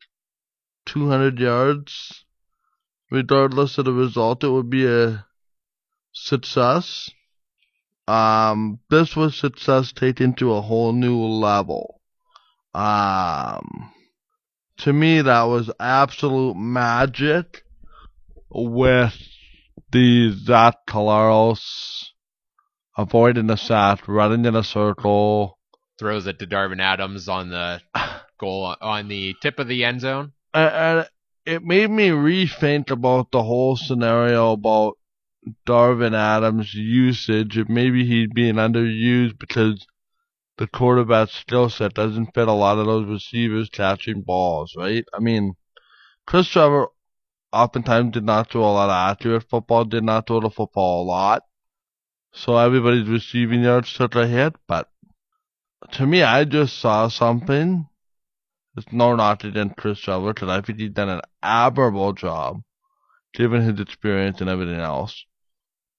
[0.88, 2.26] 200 yards,
[3.12, 5.24] regardless of the result, it would be a
[6.12, 7.12] success.
[8.08, 12.02] Um, this was success taken to a whole new level.
[12.74, 13.92] Um,
[14.80, 17.64] to me, that was absolute magic
[18.50, 19.16] with
[19.92, 22.08] the Zach Collaros
[22.98, 25.60] avoiding the sack, running in a circle.
[26.00, 27.82] Throws it to Darvin Adams on the
[28.40, 30.34] goal on the tip of the end zone.
[30.54, 31.08] And,
[31.46, 34.98] it made me rethink about the whole scenario about
[35.68, 37.60] Darvin Adams' usage.
[37.68, 39.86] Maybe he's being underused because
[40.58, 45.04] the quarterback skill set doesn't fit a lot of those receivers catching balls, right?
[45.14, 45.56] I mean,
[46.26, 46.88] Chris Streveler
[47.52, 51.06] oftentimes did not throw a lot of accurate football, did not throw the football a
[51.06, 51.44] lot.
[52.32, 54.90] So everybody's receiving yards took a hit, but
[55.92, 57.88] to me, I just saw something.
[58.76, 62.62] It's no knock against Chris Streveler, because I think he's done an admirable job,
[63.34, 65.26] given his experience and everything else.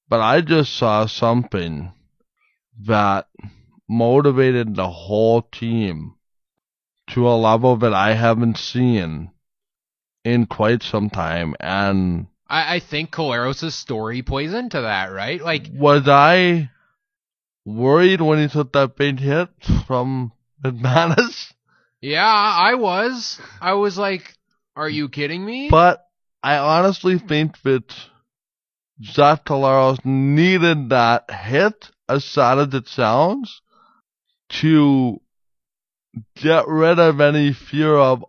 [0.09, 1.93] But I just saw something
[2.83, 3.29] that
[3.89, 6.15] motivated the whole team
[7.11, 9.31] to a level that I haven't seen
[10.25, 11.55] in quite some time.
[11.61, 15.41] And I, I think Collaros' story plays into that, right?
[15.41, 16.71] Like, was I
[17.65, 19.49] worried when he took that big hit
[19.87, 20.33] from
[20.65, 21.53] McManus?
[22.01, 23.41] yeah, I was.
[23.61, 24.35] I was like,
[24.77, 25.69] are you kidding me?
[25.71, 26.05] But
[26.43, 27.95] I honestly think that
[29.03, 33.63] Zach Collaros needed that hit, as sad as it sounds,
[34.61, 35.21] to
[36.37, 38.25] get rid of any fear of,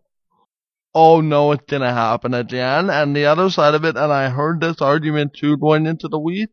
[0.93, 2.89] oh no, it's gonna happen again.
[2.89, 6.19] And the other side of it, and I heard this argument too going into the
[6.19, 6.49] week,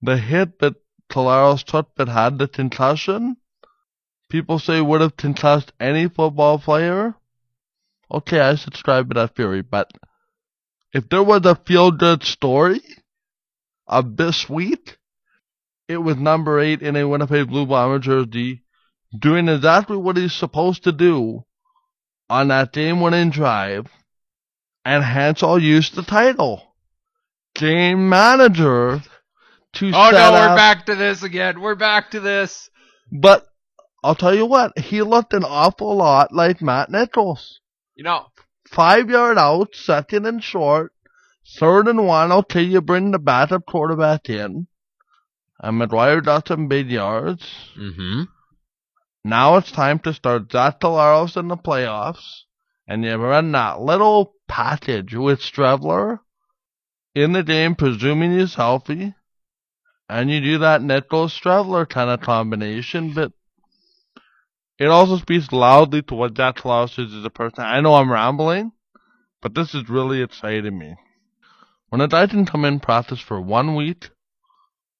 [0.00, 0.74] the hit that
[1.12, 3.36] Collaros took that had the concussion,
[4.30, 7.14] people say would have concussed any football player.
[8.10, 9.92] Okay, I subscribe to that theory, but
[10.92, 12.80] if there was a feel good story
[13.86, 14.96] of this week,
[15.86, 18.62] it was number eight in a Winnipeg Blue Bomber jersey
[19.16, 21.44] doing exactly what he's supposed to do
[22.30, 23.86] on that game winning drive
[24.84, 26.74] and hence I'll the title.
[27.54, 29.02] Game manager
[29.80, 31.60] Oh no, we're back to this again.
[31.60, 32.68] We're back to this.
[33.10, 33.46] But
[34.04, 37.60] I'll tell you what, he looked an awful lot like Matt Nichols.
[37.94, 38.26] You know,
[38.72, 40.92] Five yard out, second and short,
[41.58, 44.66] third and one, okay, you bring the backup quarterback in.
[45.60, 47.42] And McGuire got some big yards.
[47.78, 48.22] mm-hmm.
[49.24, 52.44] Now it's time to start Zach Collaros in the playoffs.
[52.88, 56.20] And you run that little package with Streveler
[57.14, 59.14] in the game, presuming he's healthy.
[60.12, 63.32] And you do that Nichols Streveler kind of combination, but
[64.78, 67.64] it also speaks loudly to what Zach Collaros is as a person.
[67.64, 68.72] I know I'm rambling,
[69.40, 70.96] but this is really exciting me.
[71.88, 74.10] When a guy can come in practice for one week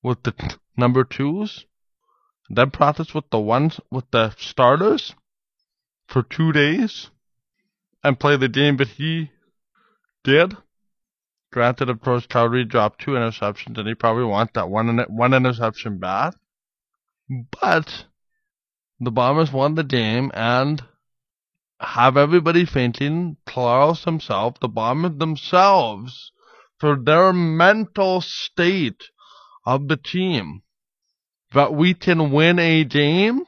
[0.03, 0.33] with the
[0.79, 1.67] number twos,
[2.49, 5.15] then practice with the ones with the starters
[6.07, 7.11] for two days
[8.03, 9.31] and play the game that he
[10.25, 10.57] did.
[11.53, 15.99] Granted, of course, Calgary dropped two interceptions, and he probably wants that one one interception
[15.99, 16.35] back.
[17.61, 18.07] But
[18.99, 20.83] the Bombers won the game and
[21.79, 26.33] have everybody fainting, Claus himself, the Bombers themselves,
[26.79, 29.11] for their mental state
[29.67, 30.63] of the team
[31.53, 33.43] that we can win a game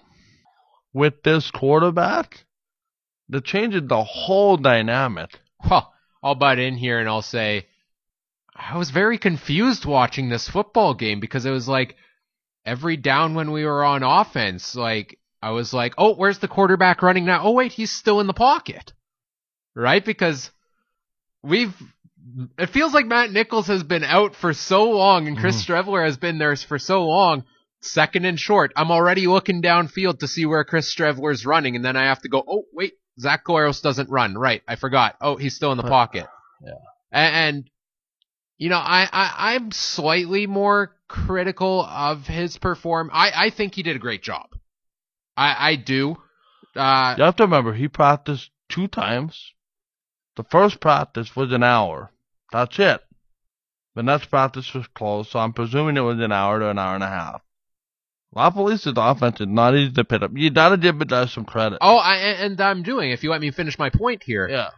[0.92, 2.44] with this quarterback,
[3.30, 5.40] that changes the whole dynamic.
[5.70, 5.90] Well,
[6.22, 7.66] I'll butt in here and I'll say
[8.56, 11.96] I was very confused watching this football game because it was like
[12.64, 17.02] every down when we were on offense, like I was like, oh, where's the quarterback
[17.02, 17.42] running now?
[17.42, 18.92] Oh, wait, he's still in the pocket.
[19.74, 20.04] Right?
[20.04, 20.50] Because
[21.42, 21.74] we've,
[22.56, 25.72] it feels like Matt Nichols has been out for so long and Chris mm-hmm.
[25.72, 27.44] Streveler has been there for so long.
[27.82, 28.72] Second and short.
[28.76, 32.30] I'm already looking downfield to see where Chris Streveler's running, and then I have to
[32.30, 34.38] go, oh, wait, Zach Collaros doesn't run.
[34.38, 35.16] Right, I forgot.
[35.20, 36.24] Oh, he's still in the pocket.
[36.24, 36.72] Uh, yeah.
[37.12, 37.70] And,
[38.58, 43.10] you know, I, I, I'm slightly more critical of his perform.
[43.12, 44.46] I, I think he did a great job.
[45.36, 46.16] I, I do.
[46.76, 49.52] Uh, You have to remember, he practiced two times.
[50.36, 52.10] The first practice was an hour.
[52.52, 53.00] That's it.
[53.94, 56.94] The next practice was closed, so I'm presuming it was an hour to an hour
[56.96, 57.42] and a half.
[58.34, 60.32] LaPolice's offense is not easy to pick up.
[60.34, 61.78] You gotta give guy some credit.
[61.80, 64.48] oh, I, and I'm doing, if you let me finish my point here.
[64.48, 64.70] yeah.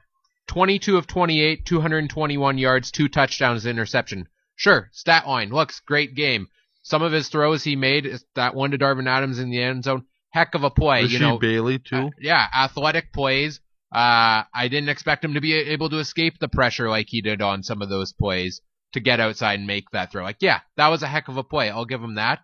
[0.49, 4.29] 22 of 28, 221 yards, two touchdowns, interception.
[4.55, 6.49] Sure, stat line looks great game.
[6.83, 10.05] Some of his throws he made, that one to Darvin Adams in the end zone,
[10.31, 11.05] heck of a play.
[11.05, 11.97] Rasheed you know, Bailey too.
[11.97, 13.61] uh, yeah, athletic plays.
[13.93, 17.43] Uh, I didn't expect him to be able to escape the pressure like he did
[17.43, 18.61] on some of those plays
[18.93, 20.23] to get outside and make that throw.
[20.23, 21.71] Like, yeah, that was a heck of a play.
[21.71, 22.41] I'll give him that.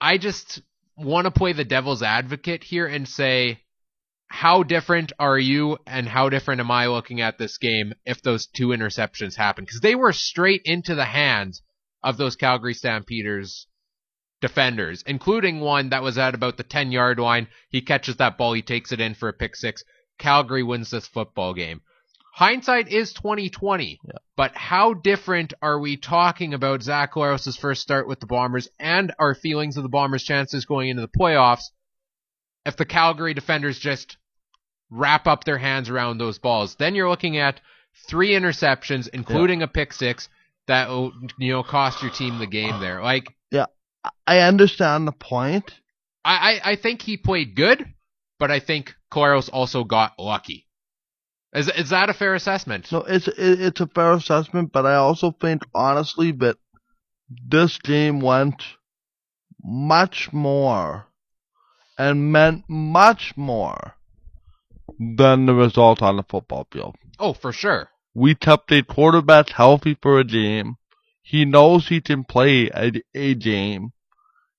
[0.00, 0.60] I just
[0.96, 3.60] want to play the devil's advocate here and say,
[4.32, 8.46] how different are you and how different am I looking at this game if those
[8.46, 9.64] two interceptions happen?
[9.64, 11.60] Because they were straight into the hands
[12.02, 13.66] of those Calgary Stampeders
[14.40, 17.46] defenders, including one that was at about the 10 yard line.
[17.68, 19.84] He catches that ball, he takes it in for a pick six.
[20.18, 21.82] Calgary wins this football game.
[22.34, 24.12] Hindsight is 2020, Yeah.
[24.34, 29.12] but how different are we talking about Zach Collaros' first start with the Bombers and
[29.18, 31.64] our feelings of the Bombers' chances going into the playoffs
[32.64, 34.16] if the Calgary defenders just
[34.92, 36.76] wrap up their hands around those balls?
[36.76, 37.60] Then you're looking at
[38.08, 40.28] three interceptions, including a pick six,
[40.66, 43.02] that will you know cost your team the game there.
[43.02, 43.66] Like yeah,
[44.26, 45.72] I understand the point.
[46.24, 47.84] I, I, I think he played good,
[48.38, 50.66] but I think Collaros also got lucky.
[51.52, 52.90] Is is that a fair assessment?
[52.92, 56.56] No, it's it, it's a fair assessment, but I also think honestly that
[57.28, 58.62] this game went
[59.62, 61.06] much more
[61.98, 63.94] and meant much more
[64.98, 66.96] than the result on the football field.
[67.18, 67.88] Oh, for sure.
[68.14, 70.76] We kept a quarterback healthy for a game.
[71.22, 73.92] He knows he can play a, a game.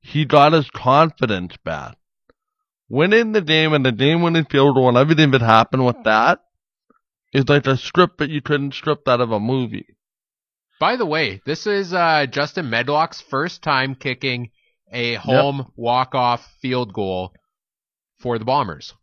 [0.02, 1.98] He got his confidence back.
[2.90, 6.40] Winning the game and the game winning field goal and everything that happened with that
[7.34, 9.98] is like a script that you couldn't script out of a movie.
[10.80, 14.52] By the way, this is uh, Justin Medlock's first time kicking
[14.92, 17.34] a home walk-off field goal
[18.20, 18.94] for the Bombers,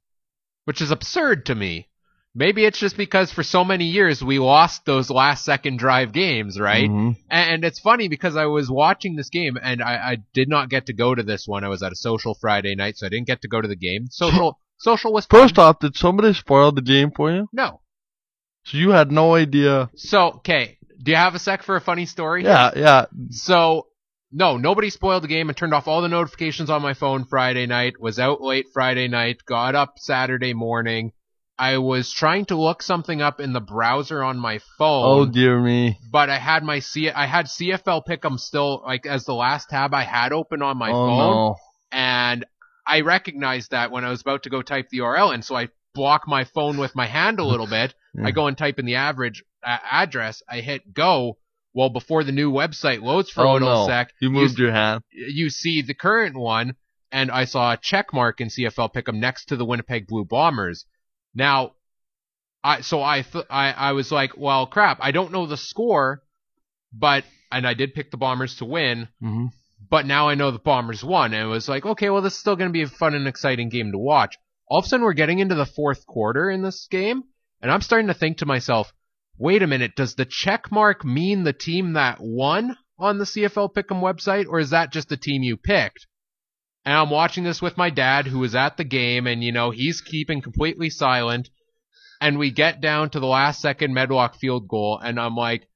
[0.64, 1.88] which is absurd to me.
[2.33, 6.61] Maybe it's just because for so many years we lost those last second drive games,
[6.61, 6.88] right?
[6.88, 7.16] Mhm.
[7.29, 10.87] And it's funny because I was watching this game and I, I did not get
[10.87, 11.64] to go to this one.
[11.64, 13.75] I was at a social Friday night, so I didn't get to go to the
[13.75, 14.07] game.
[14.11, 15.40] Social social was fun.
[15.40, 17.49] First off, did somebody spoil the game for you?
[17.53, 17.81] no.
[18.64, 19.90] So you had no idea.
[19.96, 22.44] So okay, do you have a sec for a funny story?
[22.44, 23.07] Yeah, yeah.
[23.31, 23.87] So
[24.33, 27.66] no, nobody spoiled the game and turned off all the notifications on my phone Friday
[27.66, 28.01] night.
[28.01, 29.45] Was out late Friday night.
[29.45, 31.12] Got up Saturday morning.
[31.59, 35.05] I was trying to look something up in the browser on my phone.
[35.05, 35.99] Oh dear me.
[36.11, 39.93] but I had my C I had CFL Pick'em still like as the last tab
[39.93, 41.57] I had open on my oh phone, no.
[41.93, 42.47] and
[42.87, 45.69] I recognized that when I was about to go type the URL, and so I
[45.93, 47.95] block my phone with my hand a little bit.
[48.12, 48.27] Yeah.
[48.27, 50.43] I go and type in the average uh, address.
[50.49, 51.38] I hit go.
[51.72, 53.87] Well, before the new website loads for a Oh little no.
[53.87, 55.02] sec, You moved your hand.
[55.12, 56.74] you see the current one,
[57.12, 60.85] and I saw a check mark in CFL Pick'em next to the Winnipeg Blue Bombers.
[61.35, 61.72] Now,
[62.64, 66.22] I so I th- I I was like, well, crap, I don't know the score,
[66.92, 69.46] but and I did pick the Bombers to win, Mm-hmm.
[69.88, 72.38] but now I know the Bombers won, and it was like, okay, well, this is
[72.40, 74.37] still going to be a fun and exciting game to watch.
[74.66, 77.22] All of a sudden, we're getting into the fourth quarter in this game,
[77.62, 78.92] and I'm starting to think to myself,
[79.40, 83.72] wait a minute, does the check mark mean the team that won on the CFL
[83.72, 86.07] Pick'em website, or is that just the team you picked?
[86.85, 89.70] And I'm watching this with my dad, who was at the game, and you know
[89.70, 91.48] he's keeping completely silent.
[92.20, 95.66] And we get down to the last second Medlock field goal, and I'm like,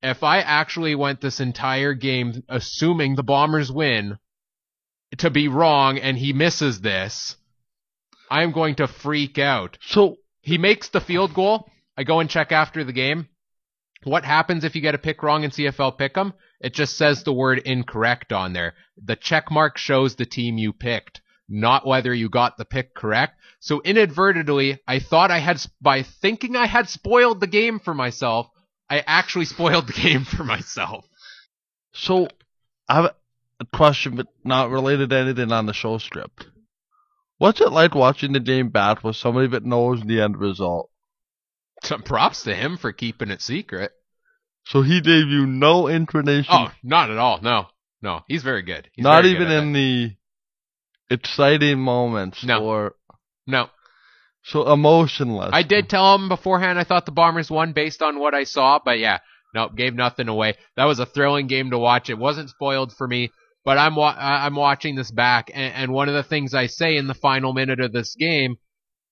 [0.00, 4.18] if I actually went this entire game assuming the Bombers win
[5.18, 7.36] to be wrong, and he misses this,
[8.30, 9.76] I'm going to freak out.
[9.80, 11.68] So He makes the field goal.
[11.98, 13.28] I go and check after the game.
[14.04, 16.32] What happens if you get a pick wrong in CFL Pick'em?
[16.60, 18.74] It just says the word incorrect on there.
[19.04, 23.34] The check mark shows the team you picked, not whether you got the pick correct.
[23.58, 28.48] So inadvertently, I thought I had, by thinking I had spoiled the game for myself,
[28.88, 31.04] I actually spoiled the game for myself.
[31.92, 32.28] so
[32.88, 33.14] I have
[33.58, 36.46] a question but not related to anything on the show script.
[37.38, 40.90] What's it like watching the game back with somebody that knows the end result?
[41.84, 43.92] Some props to him for keeping it secret.
[44.66, 47.40] So he gave you no inclination Oh, not at all.
[47.40, 47.66] No,
[48.02, 48.88] no, he's very good.
[48.92, 49.78] He's not very even at in that.
[49.78, 52.62] the exciting moments No.
[52.64, 52.94] or
[53.46, 53.68] No,
[54.42, 55.50] so emotionless.
[55.52, 58.78] I did tell him beforehand I thought the Bombers won based on what I saw,
[58.84, 59.18] but yeah,
[59.54, 60.54] no, gave nothing away.
[60.76, 62.10] That was a thrilling game to watch.
[62.10, 63.30] It wasn't spoiled for me,
[63.64, 66.96] but I'm wa- I'm watching this back, and, and one of the things I say
[66.96, 68.56] in the final minute of this game,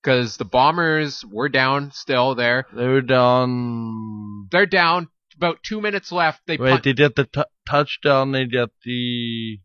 [0.07, 4.47] because the Bombers were down still there, They were down.
[4.53, 5.09] they're down.
[5.37, 6.41] About two minutes left.
[6.47, 6.85] They Wait, punt.
[6.85, 8.33] they get the t- touchdown.
[8.33, 9.59] They get the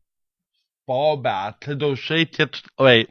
[0.86, 1.66] ball back.
[1.70, 2.62] O'Shea gets.
[2.78, 3.10] Wait,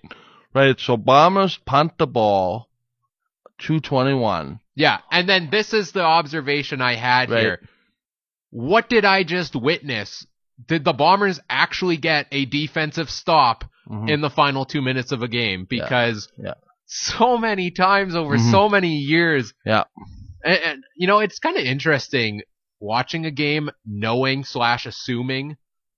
[0.54, 0.78] right.
[0.78, 2.68] So Bombers punt the ball.
[3.58, 4.60] Two twenty one.
[4.74, 7.40] Yeah, and then this is the observation I had Right.
[7.40, 7.60] here.
[8.50, 10.26] What did I just witness?
[10.66, 13.64] Did the Bombers actually get a defensive stop
[14.06, 15.62] in the final two minutes of a game?
[15.66, 15.74] Mm-hmm.
[15.76, 16.54] Yeah, Because yeah.
[16.92, 18.50] So many times over Mhm.
[18.50, 19.84] so many years, Yeah.
[20.44, 22.42] and, and you know, it's kind of interesting
[22.80, 25.56] watching a game knowing slash assuming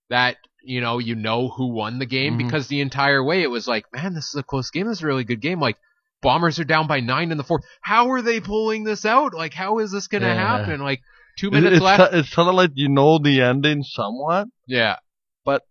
[0.09, 2.37] that you know you know who won the game Mhm.
[2.45, 4.87] because the entire way it was like, man, this is a close game.
[4.87, 5.59] This is a really good game.
[5.59, 5.77] Like.
[6.21, 7.65] Bombers are down by nine in the fourth.
[7.81, 9.33] How are they pulling this out?
[9.33, 10.35] Like, how is this gonna Yeah.
[10.35, 10.79] happen?
[10.79, 11.01] Like,
[11.37, 12.13] two minutes it's, left.
[12.13, 14.47] it's kind of like you know the ending somewhat.
[14.65, 14.95] yeah,
[15.43, 15.63] but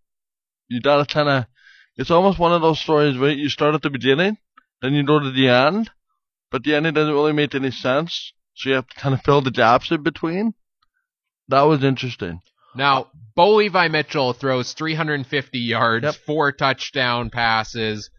[0.69, 1.47] You gotta kind of.
[1.97, 4.37] It's almost one of those stories where you start at the beginning,
[4.83, 5.91] then you go to the end,
[6.51, 8.33] but the ending doesn't really make any sense.
[8.55, 10.53] So you have to kind of fill the gaps in between.
[11.49, 12.41] That was interesting.
[12.75, 16.15] Now, Bo Levi Mitchell throws 350 yards, Yep.
[16.27, 18.11] four touchdown passes,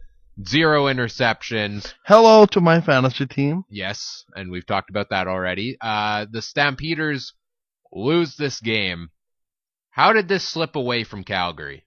[0.47, 1.93] zero interceptions.
[2.05, 3.63] Hello to my fantasy team.
[3.69, 5.77] Yes, and we've talked about that already.
[5.81, 7.33] Uh, the Stampeders
[7.91, 9.09] lose this game.
[9.91, 11.85] How did this slip away from Calgary?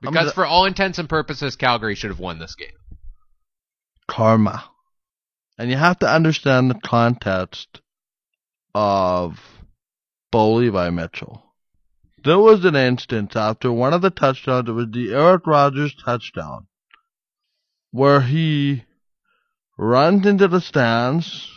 [0.00, 2.68] Because for all intents and purposes, Calgary should have won this game.
[4.12, 4.62] Karma.
[5.58, 7.80] And you have to understand the context
[8.74, 9.40] of
[10.30, 11.42] Bo Levi Mitchell.
[12.22, 16.66] There was an instance after one of the touchdowns, it was the Eric Rogers touchdown,
[17.90, 18.84] where he
[19.78, 21.50] runs into the stands,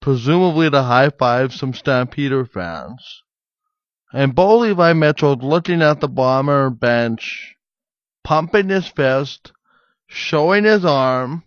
[0.00, 3.22] presumably to high five some Stampeder fans.
[4.12, 7.56] And Bo Levi Mitchell looking at the bomber bench,
[8.24, 9.52] pumping his fist,
[10.08, 11.44] showing his arm,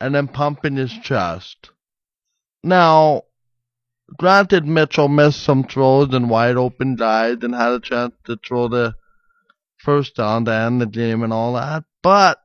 [0.00, 1.70] and then pumping his chest.
[2.62, 3.22] Now,
[4.16, 8.68] granted, Mitchell missed some throws and wide open dives and had a chance to throw
[8.68, 8.94] the
[9.78, 12.38] first down to end the game and all that, but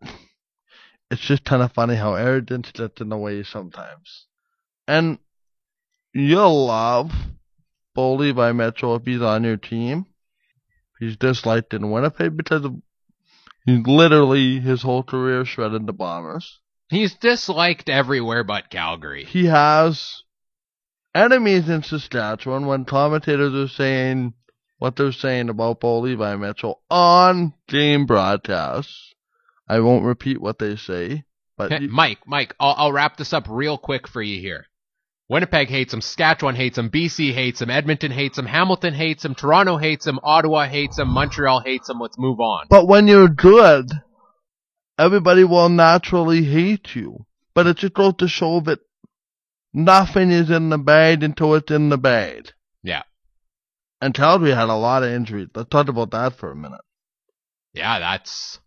[1.09, 4.27] it's just kind of funny how arrogance gets in the way sometimes.
[4.87, 5.19] And
[6.13, 7.11] you'll love
[7.93, 10.05] Bo Levi Mitchell if he's on your team.
[10.99, 12.75] He's disliked in Winnipeg because of
[13.65, 16.60] he's literally his whole career shredded the Bombers.
[16.91, 19.23] He's disliked everywhere but Calgary.
[19.23, 20.23] He has
[21.15, 24.33] enemies in Saskatchewan when commentators are saying
[24.77, 29.13] what they're saying about Bo Levi Mitchell on game broadcasts.
[29.69, 31.23] I won't repeat what they say,
[31.57, 34.65] But you- Mike, Mike, I'll, I'll wrap this up real quick for you here.
[35.29, 39.33] Winnipeg hates him, Saskatchewan hates him, BC hates him, Edmonton hates him, Hamilton hates him,
[39.33, 41.99] Toronto hates him, Ottawa hates him, Montreal hates him.
[42.01, 42.65] Let's move on.
[42.69, 43.89] but when you're good,
[45.01, 47.25] everybody will naturally hate you.
[47.53, 48.79] But it just goes to show that
[49.73, 52.51] nothing is in the bag until it's in the bag.
[52.83, 53.03] Yeah.
[53.99, 55.49] And Calgary had a lot of injuries.
[55.53, 56.81] Let's talk about that for a minute.
[57.73, 58.59] Yeah, that's.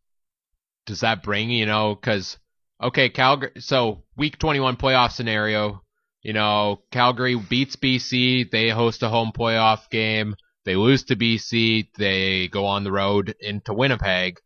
[0.87, 1.95] Does that bring you know?
[1.95, 2.39] Because
[2.83, 3.53] okay, Calgary.
[3.59, 5.83] So week twenty one playoff scenario.
[6.23, 8.51] You know, Calgary beats BC.
[8.51, 10.37] They host a home playoff game.
[10.65, 11.89] They lose to BC.
[11.99, 14.41] They go on the road into Winnipeg.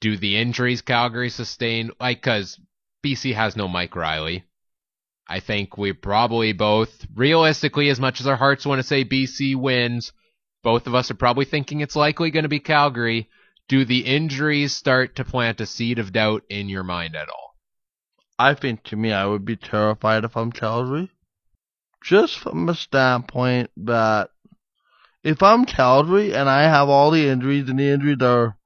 [0.00, 2.60] Do the injuries Calgary sustain like because
[3.04, 4.44] BC has no Mike Reilly.
[5.28, 9.56] I think we probably both, realistically, as much as our hearts want to say BC
[9.56, 10.12] wins,
[10.62, 13.28] both of us are probably thinking it's likely going to be Calgary
[13.68, 17.56] do the injuries start to plant a seed of doubt in your mind at all?
[18.38, 21.10] I think to me, I would be terrified if I'm Calgary.
[22.02, 24.30] Just from a standpoint that
[25.24, 28.56] if I'm Calgary and I have all the injuries and the injuries are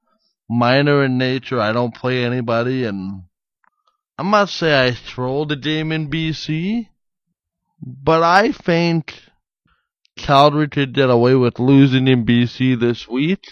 [0.51, 3.23] minor in nature, I don't play anybody and
[4.17, 6.89] I'm not say I throw the game in BC,
[7.81, 9.15] but I think
[10.17, 13.47] Calgary could get away with losing in BC this week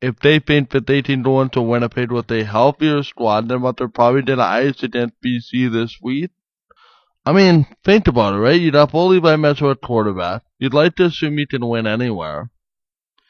[0.00, 3.76] if they think that they can go into Winnipeg with a healthier squad than what
[3.76, 6.30] they're probably going to ice against BC this week.
[7.26, 8.58] I mean, think about it, right?
[8.58, 10.42] You'd have only by Metro at quarterback.
[10.58, 12.50] You'd like to assume you can win anywhere.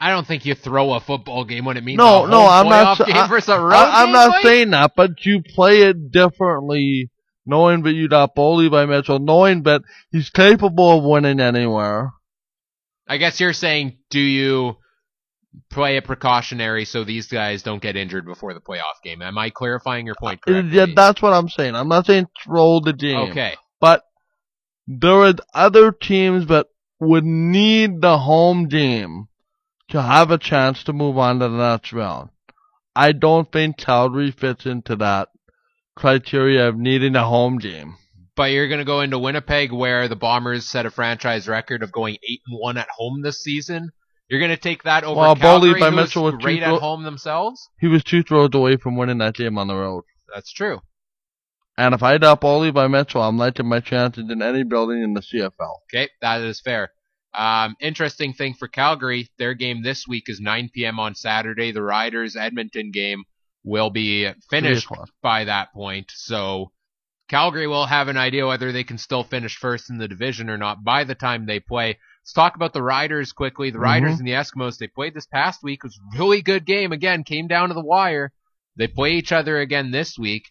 [0.00, 2.68] I don't think you throw a football game when it means No, a no, I'm
[2.68, 2.96] not.
[2.98, 4.42] playoff sa- versus a road I, am not Mike?
[4.42, 7.10] saying that, but you play it differently,
[7.44, 12.12] knowing that you'd have Bo Levi Mitchell, knowing that he's capable of winning anywhere.
[13.06, 14.76] I guess you're saying, do you
[15.68, 19.20] play it precautionary so these guys don't get injured before the playoff game?
[19.20, 20.70] Am I clarifying your point uh, correctly?
[20.78, 21.74] Yeah, that's what I'm saying.
[21.74, 23.30] I'm not saying throw the game.
[23.30, 23.56] okay.
[23.80, 24.02] but
[24.86, 26.68] there are other teams that
[27.00, 29.26] would need the home game
[29.90, 32.30] to have a chance to move on to the next round.
[32.94, 35.28] I don't think Calgary fits into that
[35.96, 37.96] criteria of needing a home game.
[38.36, 41.92] But you're going to go into Winnipeg where the Bombers set a franchise record of
[41.92, 43.90] going 8 and 1 at home this season.
[44.28, 47.68] You're going to take that over Well, Calgary, by Mitchell two great at home themselves?
[47.80, 50.04] He was two throws away from winning that game on the road.
[50.32, 50.80] That's true.
[51.76, 55.14] And if I'd up Bo Levi Mitchell, I'm liking my chances in any building in
[55.14, 55.74] the CFL.
[55.92, 56.90] Okay, that is fair.
[57.32, 60.98] Um, interesting thing for Calgary, their game this week is 9 p.m.
[60.98, 61.70] on Saturday.
[61.72, 63.24] The Riders Edmonton game
[63.62, 64.88] will be finished
[65.22, 66.10] by that point.
[66.14, 66.72] So
[67.28, 70.56] Calgary will have an idea whether they can still finish first in the division or
[70.58, 71.98] not by the time they play.
[72.22, 73.70] Let's talk about the Riders quickly.
[73.70, 74.18] The Riders Mhm.
[74.20, 75.80] and the Eskimos, they played this past week.
[75.84, 76.90] It was a really good game.
[76.92, 78.32] Again, came down to the wire.
[78.76, 80.50] They play each other again this week.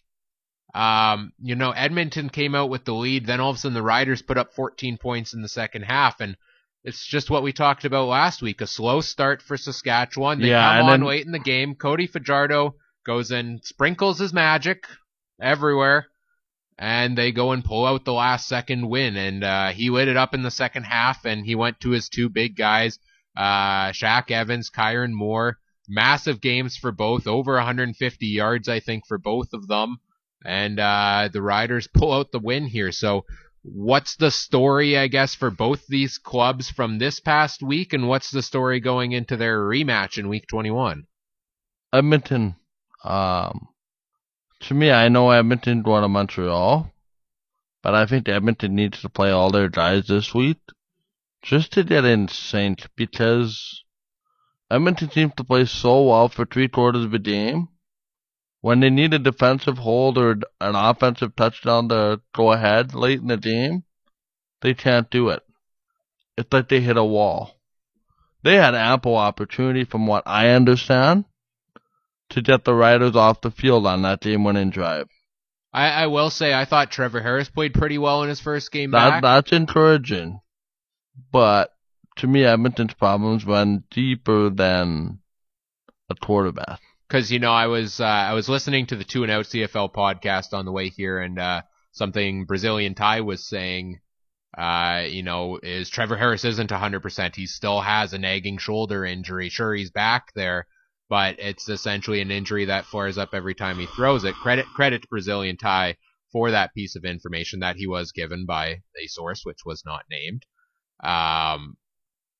[0.74, 3.26] Um, you know, Edmonton came out with the lead.
[3.26, 6.20] Then all of a sudden the Riders put up 14 points in the second half.
[6.20, 6.36] And
[6.84, 8.60] it's just what we talked about last week.
[8.60, 10.40] A slow start for Saskatchewan.
[10.40, 11.74] They Yeah, come on then- late in the game.
[11.74, 12.74] Cody Fajardo
[13.04, 14.84] goes in, sprinkles his magic
[15.40, 16.06] everywhere.
[16.78, 19.14] And they go and pull out the last second win.
[19.16, 21.26] And uh, he lit it up in the second half.
[21.26, 22.98] And he went to his two big guys,
[23.36, 25.58] uh, Shaq Evans, Kyran Moore.
[25.88, 27.26] Massive games for both.
[27.26, 29.98] Over 150 yards, I think, for both of them.
[30.42, 32.92] And uh, the Riders pull out the win here.
[32.92, 33.26] So,
[33.62, 37.92] what's the story, I guess, for both these clubs from this past week?
[37.92, 41.06] And what's the story going into their rematch in week 21?
[41.92, 42.56] Edmonton,
[43.04, 43.68] um,
[44.60, 46.92] to me, I know Edmonton going to Montreal,
[47.82, 50.58] but I think Edmonton needs to play all their guys this week
[51.42, 53.82] just to get in sync because
[54.70, 57.68] Edmonton seems to play so well for three quarters of a game.
[58.62, 63.28] When they need a defensive hold or an offensive touchdown to go ahead late in
[63.28, 63.84] the game,
[64.60, 65.42] they can't do it.
[66.36, 67.56] It's like they hit a wall.
[68.42, 71.24] They had ample opportunity, from what I understand,
[72.30, 75.08] to get the Riders off the field on that game winning drive.
[75.72, 78.90] I, I will say, I thought Trevor Harris played pretty well in his first game
[78.90, 79.22] That back.
[79.22, 80.40] that's encouraging.
[81.32, 81.72] But
[82.16, 85.20] to me Edmonton's problems run deeper than
[86.08, 86.80] a quarterback.
[87.10, 89.92] Because you know I was uh, I was listening to the Two and Out CFL
[89.92, 94.00] podcast on the way here, and uh, something Brazilian Ty was saying.
[94.58, 97.36] Uh, you know, is Trevor Harris isn't 100%.
[97.36, 99.48] He still has a nagging shoulder injury.
[99.48, 100.66] Sure, he's back there,
[101.08, 104.34] but it's essentially an injury that flares up every time he throws it.
[104.34, 105.96] Credit credit to Brazilian Ty
[106.32, 110.02] for that piece of information that he was given by a source, which was not
[110.10, 110.44] named.
[111.02, 111.76] Um,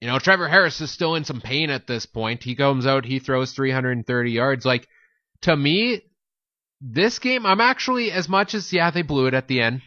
[0.01, 2.42] you know, Trevor Harris is still in some pain at this point.
[2.42, 4.64] He comes out, he throws 330 yards.
[4.64, 4.88] Like,
[5.42, 6.03] to me,
[6.80, 9.82] this game, I'm actually as much as yeah they blew it at the end.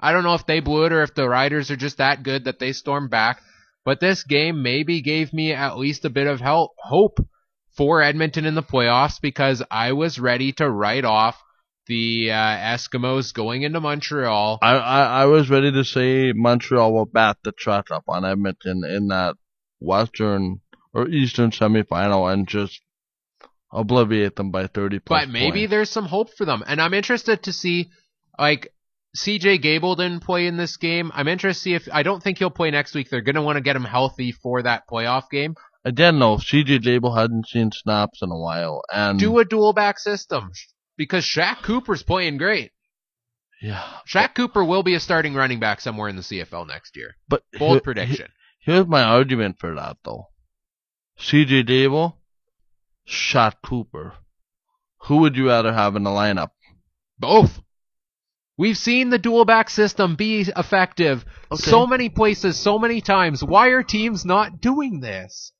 [0.00, 2.44] I don't know if they blew it or if the Riders are just that good
[2.44, 3.40] that they stormed back.
[3.84, 7.18] But this game maybe gave me at least a bit of help, hope
[7.76, 11.40] for Edmonton in the playoffs because I was ready to write off
[11.88, 14.58] the uh, Eskimos going into Montreal.
[14.62, 18.82] I, I, I was ready to say Montreal will bat the truck up on Edmonton
[18.84, 19.36] in that
[19.80, 20.60] Western
[20.94, 22.80] or Eastern semifinal and just
[23.72, 25.70] obliviate them by 30 plus But maybe points.
[25.70, 26.62] there's some hope for them.
[26.66, 27.90] And I'm interested to see,
[28.38, 28.72] like,
[29.16, 31.10] CJ Gable didn't play in this game.
[31.14, 33.08] I'm interested to see if, I don't think he'll play next week.
[33.10, 35.54] They're going to want to get him healthy for that playoff game.
[35.84, 39.72] I didn't know CJ Gable hadn't seen snaps in a while, and Do a dual
[39.72, 40.50] back system
[40.98, 42.72] because Shaq Cooper's playing great.
[43.62, 47.16] yeah, Shaq Cooper will be a starting running back somewhere in the CFL next year.
[47.28, 48.28] but Bold here- prediction.
[48.60, 50.26] Here's my argument for that, though.
[51.18, 52.18] CJ Gable,
[53.08, 54.14] Shaq Cooper.
[55.04, 56.50] Who would you rather have in the lineup?
[57.18, 57.60] Both.
[58.58, 61.62] We've seen the dual back system be effective Okay.
[61.62, 63.42] so many places, so many times.
[63.42, 65.52] Why are teams not doing this?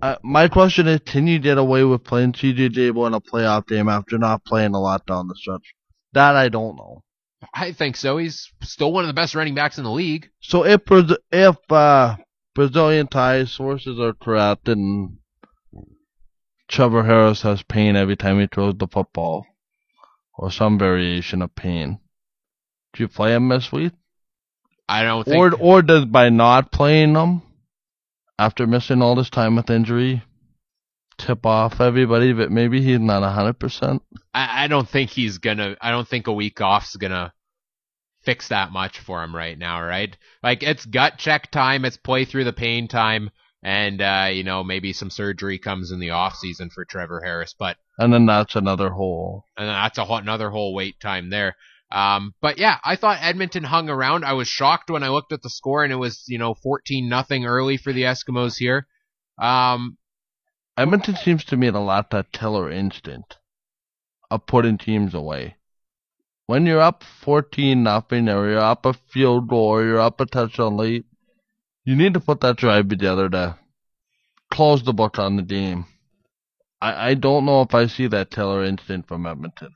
[0.00, 3.66] Uh, my question is, can you get away with playing CJ Gable in a playoff
[3.66, 5.74] game after not playing a lot down the stretch?
[6.12, 7.02] That I don't know.
[7.54, 8.18] I think so.
[8.18, 10.28] He's still one of the best running backs in the league.
[10.40, 10.82] So if
[11.32, 12.16] if uh,
[12.54, 15.18] Brazilian ties sources are correct and
[16.68, 19.46] Trevor Harris has pain every time he throws the football,
[20.36, 22.00] or some variation of pain,
[22.92, 23.92] do you play him this week?
[24.88, 25.36] I don't think.
[25.36, 27.42] Or or does by not playing him
[28.38, 30.22] after missing all this time with injury
[31.18, 34.02] tip off everybody that maybe he's not hundred percent?
[34.34, 35.76] I, I don't think he's gonna.
[35.80, 37.32] I don't think a week off's gonna
[38.22, 39.82] fix that much for him right now.
[39.82, 40.16] Right?
[40.42, 41.84] Like it's gut check time.
[41.84, 43.30] It's play through the pain time.
[43.62, 47.54] And uh, you know maybe some surgery comes in the off season for Trevor Harris,
[47.58, 49.44] but And then that's another hole.
[49.56, 51.56] and that's a whole, another whole wait time there.
[51.90, 54.24] Um, but yeah, I thought Edmonton hung around.
[54.24, 57.08] I was shocked when I looked at the score and it was you know fourteen
[57.08, 58.86] nothing early for the Eskimos here.
[59.38, 59.96] Um,
[60.76, 63.38] Edmonton seems to me to lot that killer instinct
[64.30, 65.56] of putting teams away.
[66.46, 70.26] When you're up fourteen nothing, or you're up a field goal, or you're up a
[70.26, 71.06] touchdown late,
[71.84, 73.58] you need to put that drive together to
[74.52, 75.86] close the book on the game.
[76.80, 79.74] I, I don't know if I see that killer instinct from Edmonton.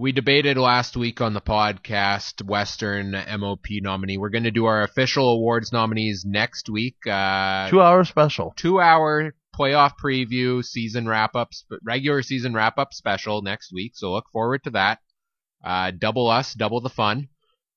[0.00, 4.16] We debated last week on the podcast Western MOP nominee.
[4.16, 7.06] We're going to do our official awards nominees next week.
[7.06, 8.54] Uh, Two hour special.
[8.56, 11.50] two hour playoff preview, season wrap up,
[11.84, 13.92] regular season wrap up special next week.
[13.94, 15.00] So look forward to that.
[15.62, 17.28] Uh, double us, double the fun.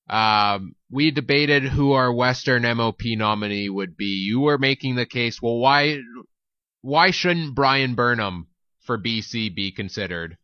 [0.09, 4.23] Um, we debated who our Western MOP nominee would be.
[4.25, 5.99] You were making the case, well, why,
[6.79, 8.47] why shouldn't Bryan Burnham
[8.85, 10.37] for BC be considered?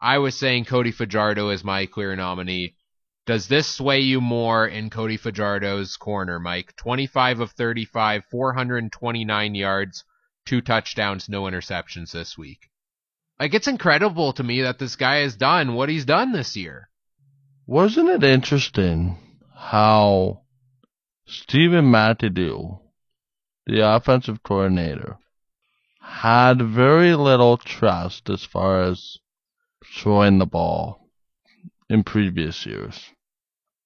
[0.00, 2.74] I was saying Cody Fajardo is my clear nominee.
[3.24, 6.76] Does this sway you more in Cody Fajardo's corner, Mike?
[6.76, 10.04] 25 of 35, 429 yards,
[10.44, 12.68] two touchdowns, no interceptions this week.
[13.40, 16.88] Like, it's incredible to me that this guy has done what he's done this year.
[17.66, 19.18] Wasn't it interesting
[19.54, 20.42] how
[21.26, 22.80] Stephen McAdoo,
[23.66, 25.18] the offensive coordinator,
[26.00, 29.18] had very little trust as far as
[29.96, 31.08] throwing the ball
[31.88, 33.00] in previous years.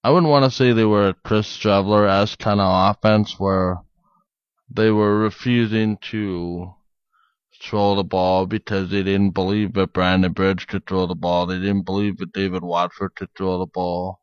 [0.02, 3.78] I wouldn't want to say they were a Chris Streveler-esque kind of offense where
[4.70, 6.74] they were refusing to
[7.62, 11.46] throw the ball because they didn't believe that Brandon Bridge could throw the ball.
[11.46, 14.20] They didn't believe that David Watford could throw the ball.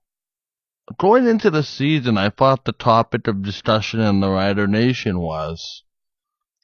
[0.97, 5.83] Going into the season, I thought the topic of discussion in the Rider Nation was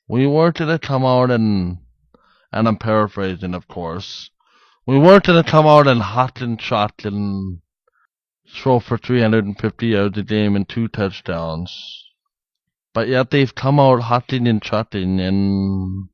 [0.07, 1.77] we going to come out and,
[2.51, 4.31] and I'm paraphrasing, of course,
[4.85, 7.59] we weren't going to come out and hot and shot and
[8.47, 12.03] throw for 350 yards a game and two touchdowns.
[12.93, 16.09] But yet they've come out hotting and trotting and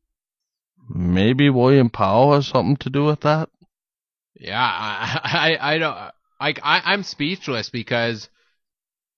[0.89, 3.49] maybe William Powell has something to do with that.
[4.35, 5.19] Yeah, I,
[5.59, 5.97] I, I don't,
[6.39, 8.29] like, I, I'm speechless because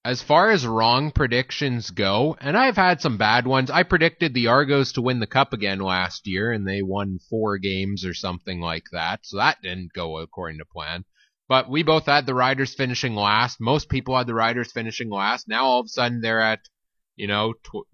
[0.04, 3.70] as far as wrong predictions go, and I've had some bad ones.
[3.70, 7.60] I predicted the Argos to win the cup again last year, and they won four
[7.60, 9.20] games or something like that.
[9.24, 11.06] So that didn't go according to plan.
[11.48, 13.60] But we both had the Riders finishing last.
[13.60, 15.48] Most people had the Riders finishing last.
[15.48, 16.62] Now all of a sudden they're at,
[17.16, 17.88] you know, tw-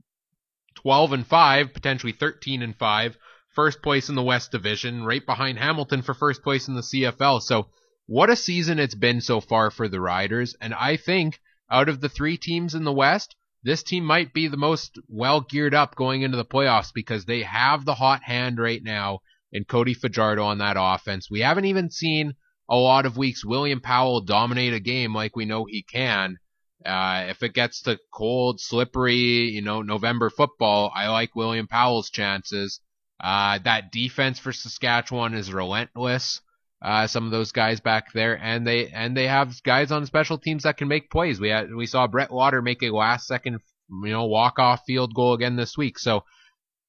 [0.76, 3.18] 12 and 5, potentially 13 and 5,
[3.54, 7.42] first place in the West Division, right behind Hamilton for first place in the CFL.
[7.42, 7.68] So
[8.06, 10.56] what a season it's been so far for the Riders.
[10.62, 14.48] And I think out of the three teams in the West, this team might be
[14.48, 18.60] the most well geared up going into the playoffs because they have the hot hand
[18.60, 19.20] right now
[19.52, 21.30] and Cody Fajardo on that offense.
[21.30, 22.36] We haven't even seen
[22.70, 26.38] a lot of weeks William Powell dominate a game like we know he can.
[26.86, 32.10] Uh, if it gets to cold, slippery, you know, November football, I like William Powell's
[32.10, 32.80] chances.
[33.20, 36.42] Uh, that defense for Saskatchewan is relentless.
[36.82, 40.38] Uh, some of those guys back there, and they and they have guys on special
[40.38, 41.40] teams that can make plays.
[41.40, 43.60] We had we saw Brett Lauther make a last second,
[43.90, 45.98] you know, walk off field goal again this week.
[45.98, 46.24] So,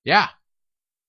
[0.04, 0.28] yeah,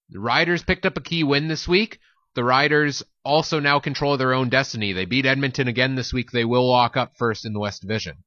[0.09, 1.99] the Riders picked up a key win this week.
[2.35, 4.93] The Riders also now control their own destiny.
[4.93, 6.31] They beat Edmonton again this week.
[6.31, 8.23] They will lock up first in the West Division.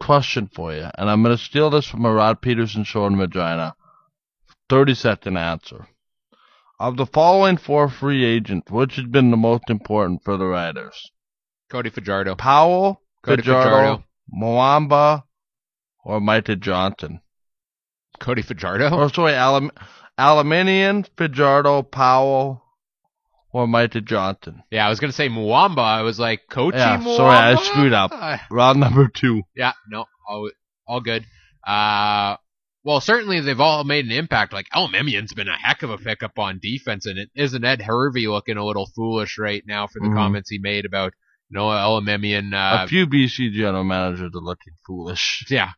[0.00, 3.16] Question for you, and I'm going to steal this from a Rod Pedersen show in
[3.16, 3.76] Regina.
[4.68, 5.86] 30 second answer.
[6.80, 11.10] Of the following four free agents, which has been the most important for the Riders?
[11.70, 12.34] Cody Fajardo.
[12.34, 14.04] Powell, Cody Fajardo, Fajardo.
[14.36, 15.22] Mwamba,
[16.04, 17.20] or Micah Johnson?
[18.18, 18.90] Cody Fajardo?
[18.90, 19.70] Or sorry, Alam-
[20.18, 22.62] Fajardo, Powell,
[23.52, 24.64] or Micah Johnson?
[24.70, 25.78] Yeah, I was gonna say Muamba.
[25.78, 28.12] I was like, Coachy Yeah, sorry, I screwed up.
[28.50, 29.42] Round number two.
[29.54, 30.50] Yeah, no, all,
[30.88, 31.24] all good.
[31.64, 32.36] Uh,
[32.84, 34.52] well, certainly they've all made an impact.
[34.52, 38.26] Like Elimimian's been a heck of a pickup on defense, and it isn't Ed Hervey
[38.28, 40.14] looking a little foolish right now for the Mhm.
[40.14, 41.12] comments he made about
[41.50, 42.52] you know Elimimian.
[42.52, 45.44] Uh, a few BC general managers are looking foolish.
[45.50, 45.70] yeah,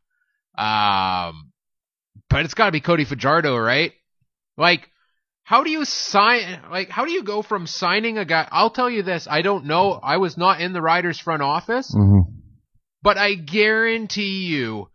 [0.59, 1.53] um,
[2.29, 3.93] but it's got to be Cody Fajardo, right?
[4.57, 4.91] Like,
[5.45, 6.61] how do you sign?
[6.71, 8.49] Like, how do you go from signing a guy?
[8.51, 9.93] I'll tell you this: I don't know.
[9.93, 11.95] I was not in the Riders front office.
[11.95, 12.33] Mm-hmm.
[13.03, 14.89] But I guarantee you,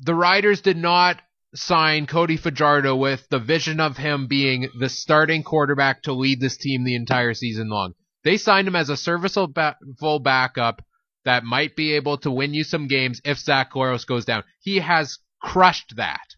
[0.00, 1.20] the Riders did not
[1.54, 6.56] sign Cody Fajardo with the vision of him being the starting quarterback to lead this
[6.56, 7.94] team the entire season long.
[8.24, 10.82] They signed him as a serviceable backup
[11.24, 14.44] that might be able to win you some games if Zach Collaros goes down.
[14.60, 16.34] He has crushed that.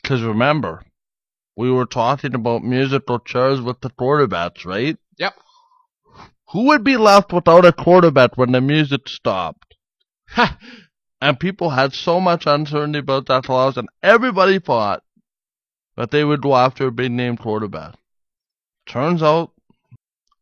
[0.00, 0.84] Because remember,
[1.56, 4.96] we were talking about musical chairs with the quarterbacks, right?
[5.18, 5.34] Yep.
[6.52, 9.74] Who would be left without a quarterback when the music stopped?
[11.22, 15.04] And people had so much uncertainty about that clause, and everybody thought
[15.96, 17.94] that they would go after a big name quarterback.
[18.86, 19.52] Turns out,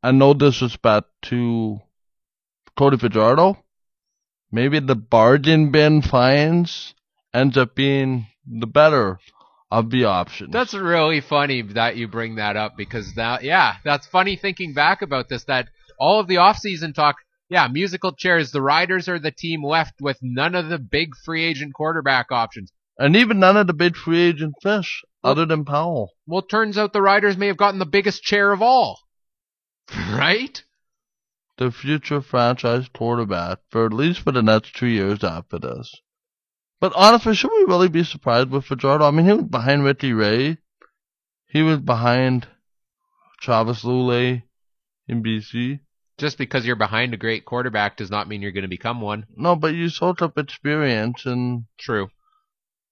[0.03, 1.81] and no disrespect to
[2.79, 3.63] Cody Fajardo,
[4.51, 6.95] maybe the bargain bin finds
[7.35, 9.19] ends up being the better
[9.71, 10.51] of the options.
[10.51, 15.03] That's really funny that you bring that up because that, yeah, that's funny thinking back
[15.03, 15.45] about this.
[15.45, 15.69] That
[15.99, 17.17] all of the offseason talk,
[17.51, 18.53] yeah, musical chairs.
[18.53, 22.73] The Riders are the team left with none of the big free agent quarterback options.
[22.99, 26.13] and even none of the big free agent fish, other than Powell.
[26.27, 29.01] Well, turns out the Riders may have gotten the biggest chair of all.
[30.13, 30.63] right?
[31.61, 35.95] the future franchise quarterback for at least for the next two years after this.
[36.81, 39.05] But honestly, should we really be surprised with Fajardo?
[39.05, 40.57] I mean, he was behind Ricky Ray.
[41.47, 42.49] He was behind
[43.43, 44.45] Travis Lulay
[45.07, 45.81] in BC.
[46.21, 49.27] Just because you're behind a great quarterback does not mean you're going to become one.
[49.37, 52.11] No, but you sold up experience, and True.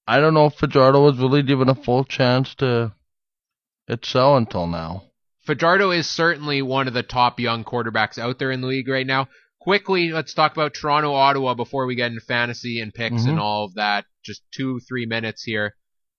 [0.07, 2.93] I don't know if Fajardo was really given a full chance to
[3.87, 5.05] excel until now.
[5.47, 9.07] Fajardo is certainly one of the top young quarterbacks out there in the league right
[9.07, 9.29] now.
[9.61, 13.43] Quickly, let's talk about Toronto, Ottawa before we get into fantasy and picks and Mhm.
[13.43, 14.07] all of that.
[14.25, 15.75] Just two, three minutes here.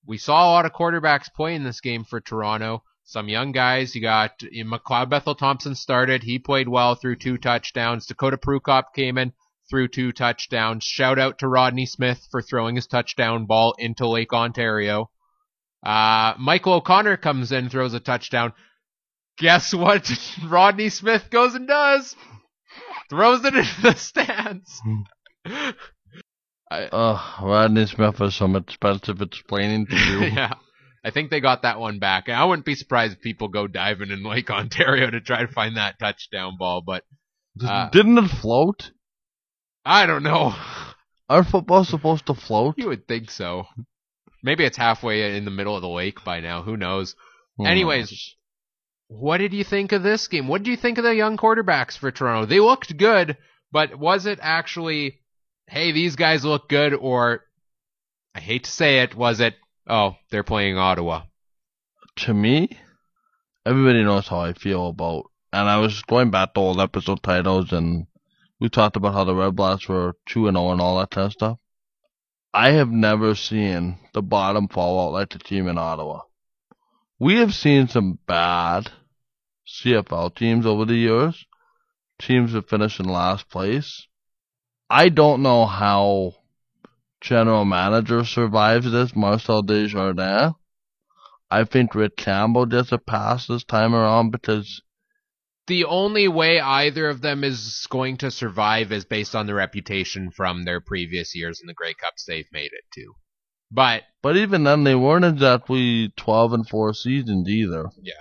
[0.06, 2.84] We saw a lot of quarterbacks play in this game for Toronto.
[3.10, 3.96] Some young guys.
[3.96, 6.22] You got McLeod Bethel Thompson started.
[6.22, 8.06] He played well through two touchdowns.
[8.06, 9.34] Dakota Prukop came in
[9.68, 10.84] through two touchdowns.
[10.84, 15.10] Shout out to Rodney Smith for throwing his touchdown ball into Lake Ontario.
[15.84, 18.54] Uh, Michael O'Connor comes in, throws a touchdown.
[19.40, 20.12] Guess what
[20.48, 22.16] Rodney Smith goes and does?
[23.10, 24.80] Throws it into the stands.
[26.70, 30.26] I, Ugh, Rodney Smith is some expensive explaining to do.
[30.28, 30.54] yeah.
[31.04, 32.28] I think they got that one back.
[32.28, 35.52] And I wouldn't be surprised if people go diving in Lake Ontario to try to
[35.52, 37.04] find that touchdown ball, but
[37.62, 38.92] Uh, Didn't it float?
[39.86, 40.56] I don't know.
[41.30, 42.76] Are football supposed to float?
[42.78, 43.66] You would think so.
[44.44, 46.62] Maybe it's halfway in the middle of the lake by now.
[46.64, 47.16] Who knows?
[47.58, 48.36] Who Anyways?
[49.08, 50.48] What did you think of this game?
[50.48, 52.46] What did you think of the young quarterbacks for Toronto?
[52.46, 53.38] They looked good,
[53.72, 55.20] but was it actually,
[55.68, 57.44] hey, these guys look good, or
[58.36, 59.56] I hate to say it, was it,
[59.90, 61.24] oh, they're playing Ottawa?
[62.20, 62.70] to me,
[63.66, 65.26] everybody knows how I feel about.
[65.52, 68.08] And I was going back to old episode titles, and
[68.60, 71.26] we talked about how the Red Blacks were two and zero and all that kind
[71.26, 71.58] of stuff.
[72.54, 76.22] I have never seen the bottom fall out like the team in Ottawa.
[77.20, 78.92] We have seen some bad
[79.68, 81.46] CFL teams over the years.
[82.20, 84.08] Teams that finish in last place.
[84.90, 86.34] I don't know how
[87.22, 90.54] general manager survives this, Marcel Desjardins.
[91.52, 94.82] I think Rick Campbell gets a pass this time around because
[95.68, 100.32] the only way either of them is going to survive is based on the reputation
[100.32, 103.14] from their previous years in the Grey Cups they've made it to.
[103.72, 107.86] But But even then, they weren't exactly 12 and 4 seasons either.
[108.02, 108.14] Yeah.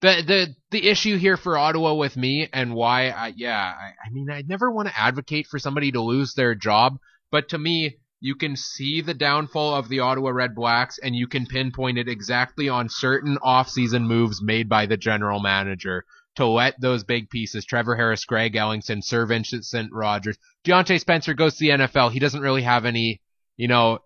[0.00, 4.10] The the the issue here for Ottawa with me and why I yeah I, I
[4.10, 6.98] mean I never want to advocate for somebody to lose their job,
[7.30, 7.96] but to me
[8.26, 12.08] you can see the downfall of the Ottawa Red Blacks and you can pinpoint it
[12.08, 16.04] exactly on certain off-season moves made by the general manager
[16.34, 21.56] to let those big pieces Trevor Harris, Greg Ellingson, Sir Vincent Rogers, Diontae Spencer goes
[21.56, 22.10] to the NFL.
[22.10, 23.22] He doesn't really have any
[23.56, 24.00] you know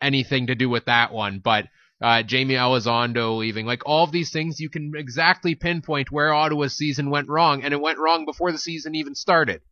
[0.00, 1.66] anything to do with that one, but
[2.02, 3.64] uh, Jaime Elizondo leaving.
[3.64, 7.72] Like all of these things, you can exactly pinpoint where Ottawa's season went wrong, and
[7.72, 9.62] it went wrong before the season even started.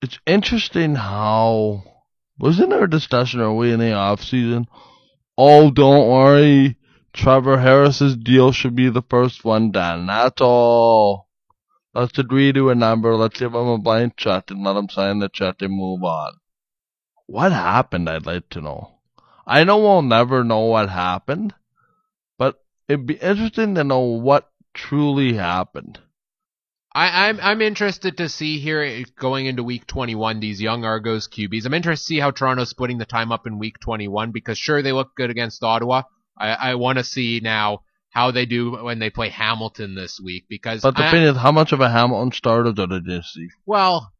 [0.00, 1.82] It's interesting how.
[2.40, 4.66] Wasn't there a discussion early in the off season?
[5.36, 6.78] Oh, don't worry.
[7.12, 10.06] Trevor Harris's deal should be the first one done.
[10.06, 11.28] That's all.
[11.94, 13.14] Let's agree to a number.
[13.14, 16.32] Let's give him a blank check and let him sign the check and move on.
[17.26, 18.08] What happened?
[18.08, 19.00] I'd like to know.
[19.46, 21.52] I know we'll never know what happened,
[22.38, 25.98] but it'd be interesting to know what truly happened.
[26.92, 31.64] I, I'm I'm interested to see here going into week 21 these young Argos QBs.
[31.64, 34.82] I'm interested to see how Toronto's splitting the time up in week 21 because sure
[34.82, 36.02] they look good against Ottawa.
[36.36, 40.46] I, I want to see now how they do when they play Hamilton this week
[40.48, 43.48] because But the I- thing is, how much of a Hamilton starter did just see?
[43.66, 44.12] Well,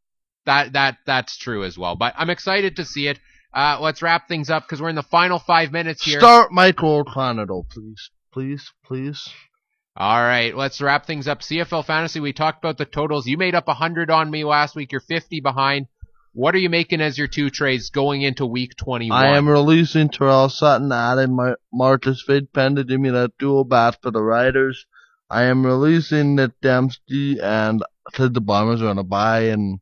[0.47, 1.97] that that that's true as well.
[1.97, 3.19] But I'm excited to see it.
[3.53, 6.21] Uh, let's wrap things up because we're in the final five minutes here.
[6.21, 8.11] Start Michael O'Connor, please.
[8.33, 9.29] Please, please.
[9.97, 11.41] All right, let's wrap things up.
[11.41, 12.21] CFL fantasy.
[12.21, 13.27] We talked about the totals.
[13.27, 14.93] You made up 100 on me last week.
[14.93, 15.87] You're 50 behind.
[16.33, 19.21] What are you making as your two trades going into week 21?
[19.21, 23.99] I am releasing Tyrell Sutton, adding Mar- Marcus Thigpen to give me that dual bat
[24.01, 24.87] for the Riders.
[25.29, 27.83] I am releasing Nic Demski and
[28.15, 29.81] said the Bombers are going to buy, and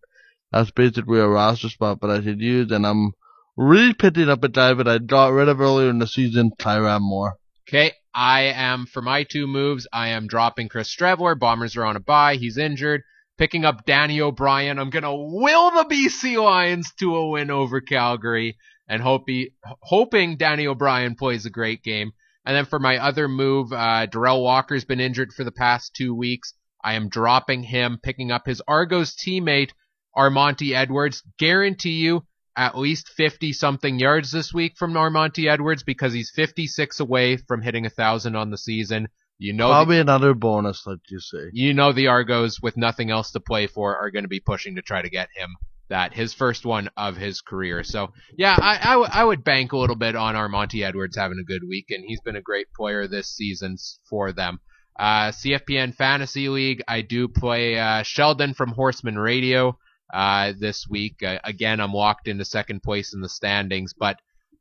[0.50, 2.70] that's basically a roster spot that I should use.
[2.72, 3.12] And I'm
[3.56, 7.36] re-picking up a guy that I got rid of earlier in the season, Kyran Moore.
[7.68, 9.86] Okay, I am for my two moves.
[9.92, 11.38] I am dropping Chris Streveler.
[11.38, 12.36] Bombers are on a bye.
[12.36, 13.02] He's injured.
[13.36, 14.78] Picking up Danny O'Brien.
[14.78, 18.56] I'm gonna will the BC Lions to a win over Calgary,
[18.88, 19.52] and hope he,
[19.82, 22.12] hoping Danny O'Brien plays a great game.
[22.46, 26.14] And then for my other move, uh, Derel Walker's been injured for the past two
[26.14, 26.54] weeks.
[26.82, 29.72] I am dropping him, picking up his Argos teammate
[30.16, 31.22] Armanti Edwards.
[31.38, 32.26] Guarantee you
[32.58, 37.62] at least 50 something yards this week from Armanti Edwards because he's 56 away from
[37.62, 39.08] hitting a thousand on the season.
[39.38, 41.50] You know, the, Probably another bonus, like you say.
[41.52, 44.74] you know the Argos with nothing else to play for are going to be pushing
[44.74, 45.50] to try to get him
[45.88, 47.82] that his first one of his career.
[47.84, 51.38] So yeah, I, I, w- I would bank a little bit on Armanti Edwards having
[51.38, 53.76] a good week, and he's been a great player this season
[54.10, 54.58] for them.
[54.98, 59.78] Uh, CFPN Fantasy League, I do play uh, Sheldon from Horseman Radio
[60.12, 61.22] uh, this week.
[61.22, 64.18] Uh, again, I'm locked into second place in the standings, but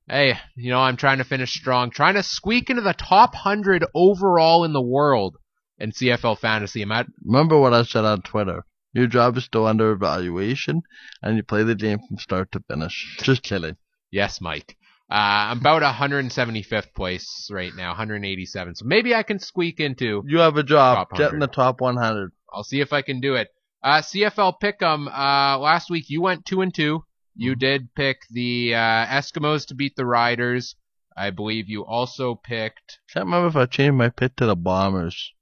[0.08, 3.86] hey, you know, I'm trying to finish strong, trying to squeak into the top 100
[3.93, 5.38] overall in the world
[5.78, 6.82] in CFL Fantasy.
[6.82, 8.66] I'm at Remember what I said on Twitter.
[8.93, 10.82] Your job is still under evaluation,
[11.22, 13.18] and you play the game from start to finish.
[13.22, 13.76] Just kidding.
[14.12, 14.76] Yes, Mike.
[15.10, 18.76] Uh, I'm about 175th place right now, 187.
[18.76, 20.24] So maybe I can squeak into.
[20.26, 21.10] You have a job.
[21.10, 22.32] Top Get in the top 100.
[22.52, 23.50] I'll see if I can do it.
[23.84, 25.08] Uh, CFL Pick'em.
[25.08, 27.04] Uh, last week you went two and two.
[27.36, 30.76] You did pick the uh, Eskimos to beat the Riders.
[31.16, 33.00] I believe you also picked.
[33.14, 35.34] Can't remember if I changed my pick to the Bombers.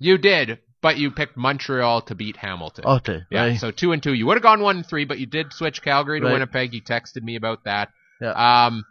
[0.00, 2.84] You did, but you picked Montreal to beat Hamilton.
[2.84, 3.58] Okay, Yeah, right.
[3.60, 4.12] so two and two.
[4.12, 6.32] You would have gone one and three, but you did switch Calgary to Right.
[6.32, 6.74] Winnipeg.
[6.74, 7.90] You texted me about that.
[8.20, 8.32] Yeah.
[8.66, 8.84] Um,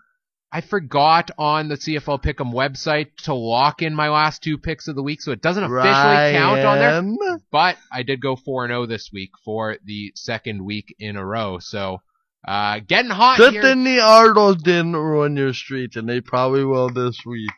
[0.56, 4.96] I forgot on the CFL Pick'em website to lock in my last two picks of
[4.96, 7.38] the week, so it doesn't officially count on there.
[7.52, 11.26] But I did go four and zero this week for the second week in a
[11.26, 11.58] row.
[11.58, 12.02] So
[12.48, 13.62] uh, getting hot Good here.
[13.64, 17.50] thing the Argos didn't ruin your streak, and they probably will this week.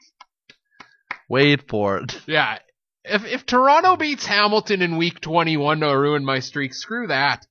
[1.28, 2.16] Wait for it.
[2.28, 2.60] Yeah.
[3.04, 7.46] If if Toronto beats Hamilton in week 21 to ruin my streak, screw that.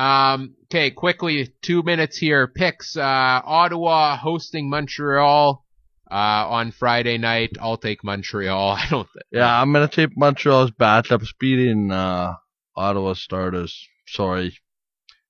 [0.00, 2.48] Um, okay, quickly, two minutes here.
[2.48, 3.02] Picks, uh,
[3.44, 5.62] Ottawa hosting Montreal,
[6.10, 7.50] uh, on Friday night.
[7.60, 8.70] I'll take Montreal.
[8.78, 9.24] I don't think.
[9.30, 12.32] Yeah, I'm gonna take Montreal's backups beating uh,
[12.76, 13.86] Ottawa starters.
[14.06, 14.56] Sorry.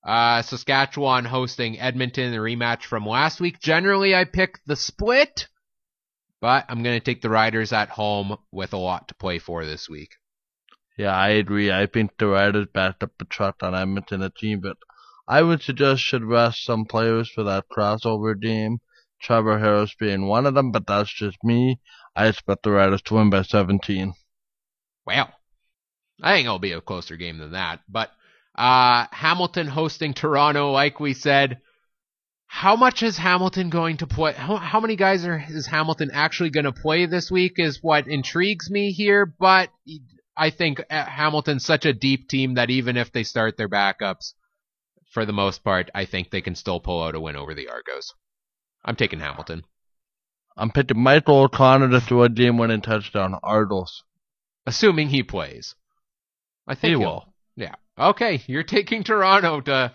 [0.06, 3.60] Uh, Saskatchewan hosting Edmonton, the rematch from last week.
[3.60, 5.48] Generally, I pick the split,
[6.40, 9.66] but I'm going to take the Riders at home with a lot to play for
[9.66, 10.12] this week.
[11.00, 11.72] Yeah, I agree.
[11.72, 14.76] I think the Riders backed up the truck on Edmonton, a team, but
[15.26, 18.80] I would suggest should rest some players for that crossover game.
[19.18, 21.80] Trevor Harris being one of them, but that's just me.
[22.14, 24.12] I expect the Riders to win by 17.
[25.06, 25.32] Well,
[26.22, 27.80] I think it'll be a closer game than that.
[27.88, 28.10] But
[28.54, 31.62] uh, Hamilton hosting Toronto, like we said.
[32.46, 34.34] How much is Hamilton going to play?
[34.34, 37.54] How, how many guys are is Hamilton actually going to play this week?
[37.56, 39.24] Is what intrigues me here.
[39.24, 39.70] But
[40.40, 44.32] I think uh, Hamilton's such a deep team that even if they start their backups,
[45.12, 47.68] for the most part, I think they can still pull out a win over the
[47.68, 48.14] Argos.
[48.82, 49.64] I'm taking Hamilton.
[50.56, 53.38] I'm picking Michael O'Connor to throw a game-winning touchdown.
[53.42, 54.02] Argos.
[54.64, 55.74] Assuming he plays.
[56.66, 57.26] I think He will.
[57.56, 57.74] Yeah.
[57.98, 59.92] Okay, you're taking Toronto to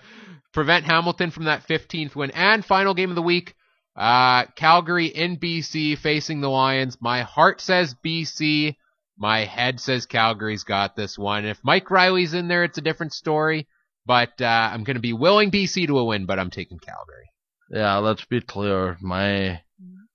[0.53, 2.29] prevent Hamilton from that 15th win.
[2.29, 3.55] And final game of the week,
[3.95, 6.97] uh, Calgary in BC facing the Lions.
[7.01, 8.75] My heart says BC.
[9.17, 11.45] My head says Calgary's got this one.
[11.45, 13.67] If Mike Reilly's in there, it's a different story.
[14.05, 17.31] But uh, I'm going to be willing BC to a win, but I'm taking Calgary.
[17.71, 18.97] Yeah, let's be clear.
[19.01, 19.61] My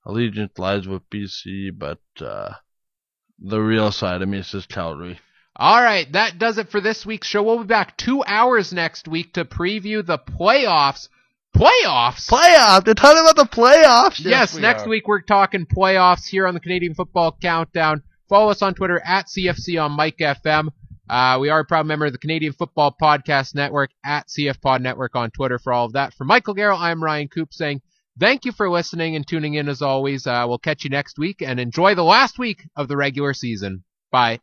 [0.04, 2.52] allegiance lies with BC, but uh,
[3.38, 5.18] the real side of me says Calgary.
[5.56, 7.42] All right, that does it for this week's show.
[7.42, 11.08] We'll be back two hours next week to preview the playoffs.
[11.54, 12.28] Playoffs?
[12.30, 12.84] Playoffs.
[12.84, 14.24] They're talking about the playoffs.
[14.24, 14.88] Yes, we next are.
[14.88, 18.02] week we're talking playoffs here on the Canadian Football Countdown.
[18.30, 20.68] Follow us on Twitter at CFC on Mike FM.
[21.08, 24.80] Uh, we are a proud member of the Canadian Football Podcast Network at CF Pod
[24.82, 26.14] Network on Twitter for all of that.
[26.14, 27.82] For Michael Garrell, I'm Ryan Coop saying
[28.20, 30.28] thank you for listening and tuning in as always.
[30.28, 33.82] Uh, we'll catch you next week and enjoy the last week of the regular season.
[34.12, 34.38] Bye.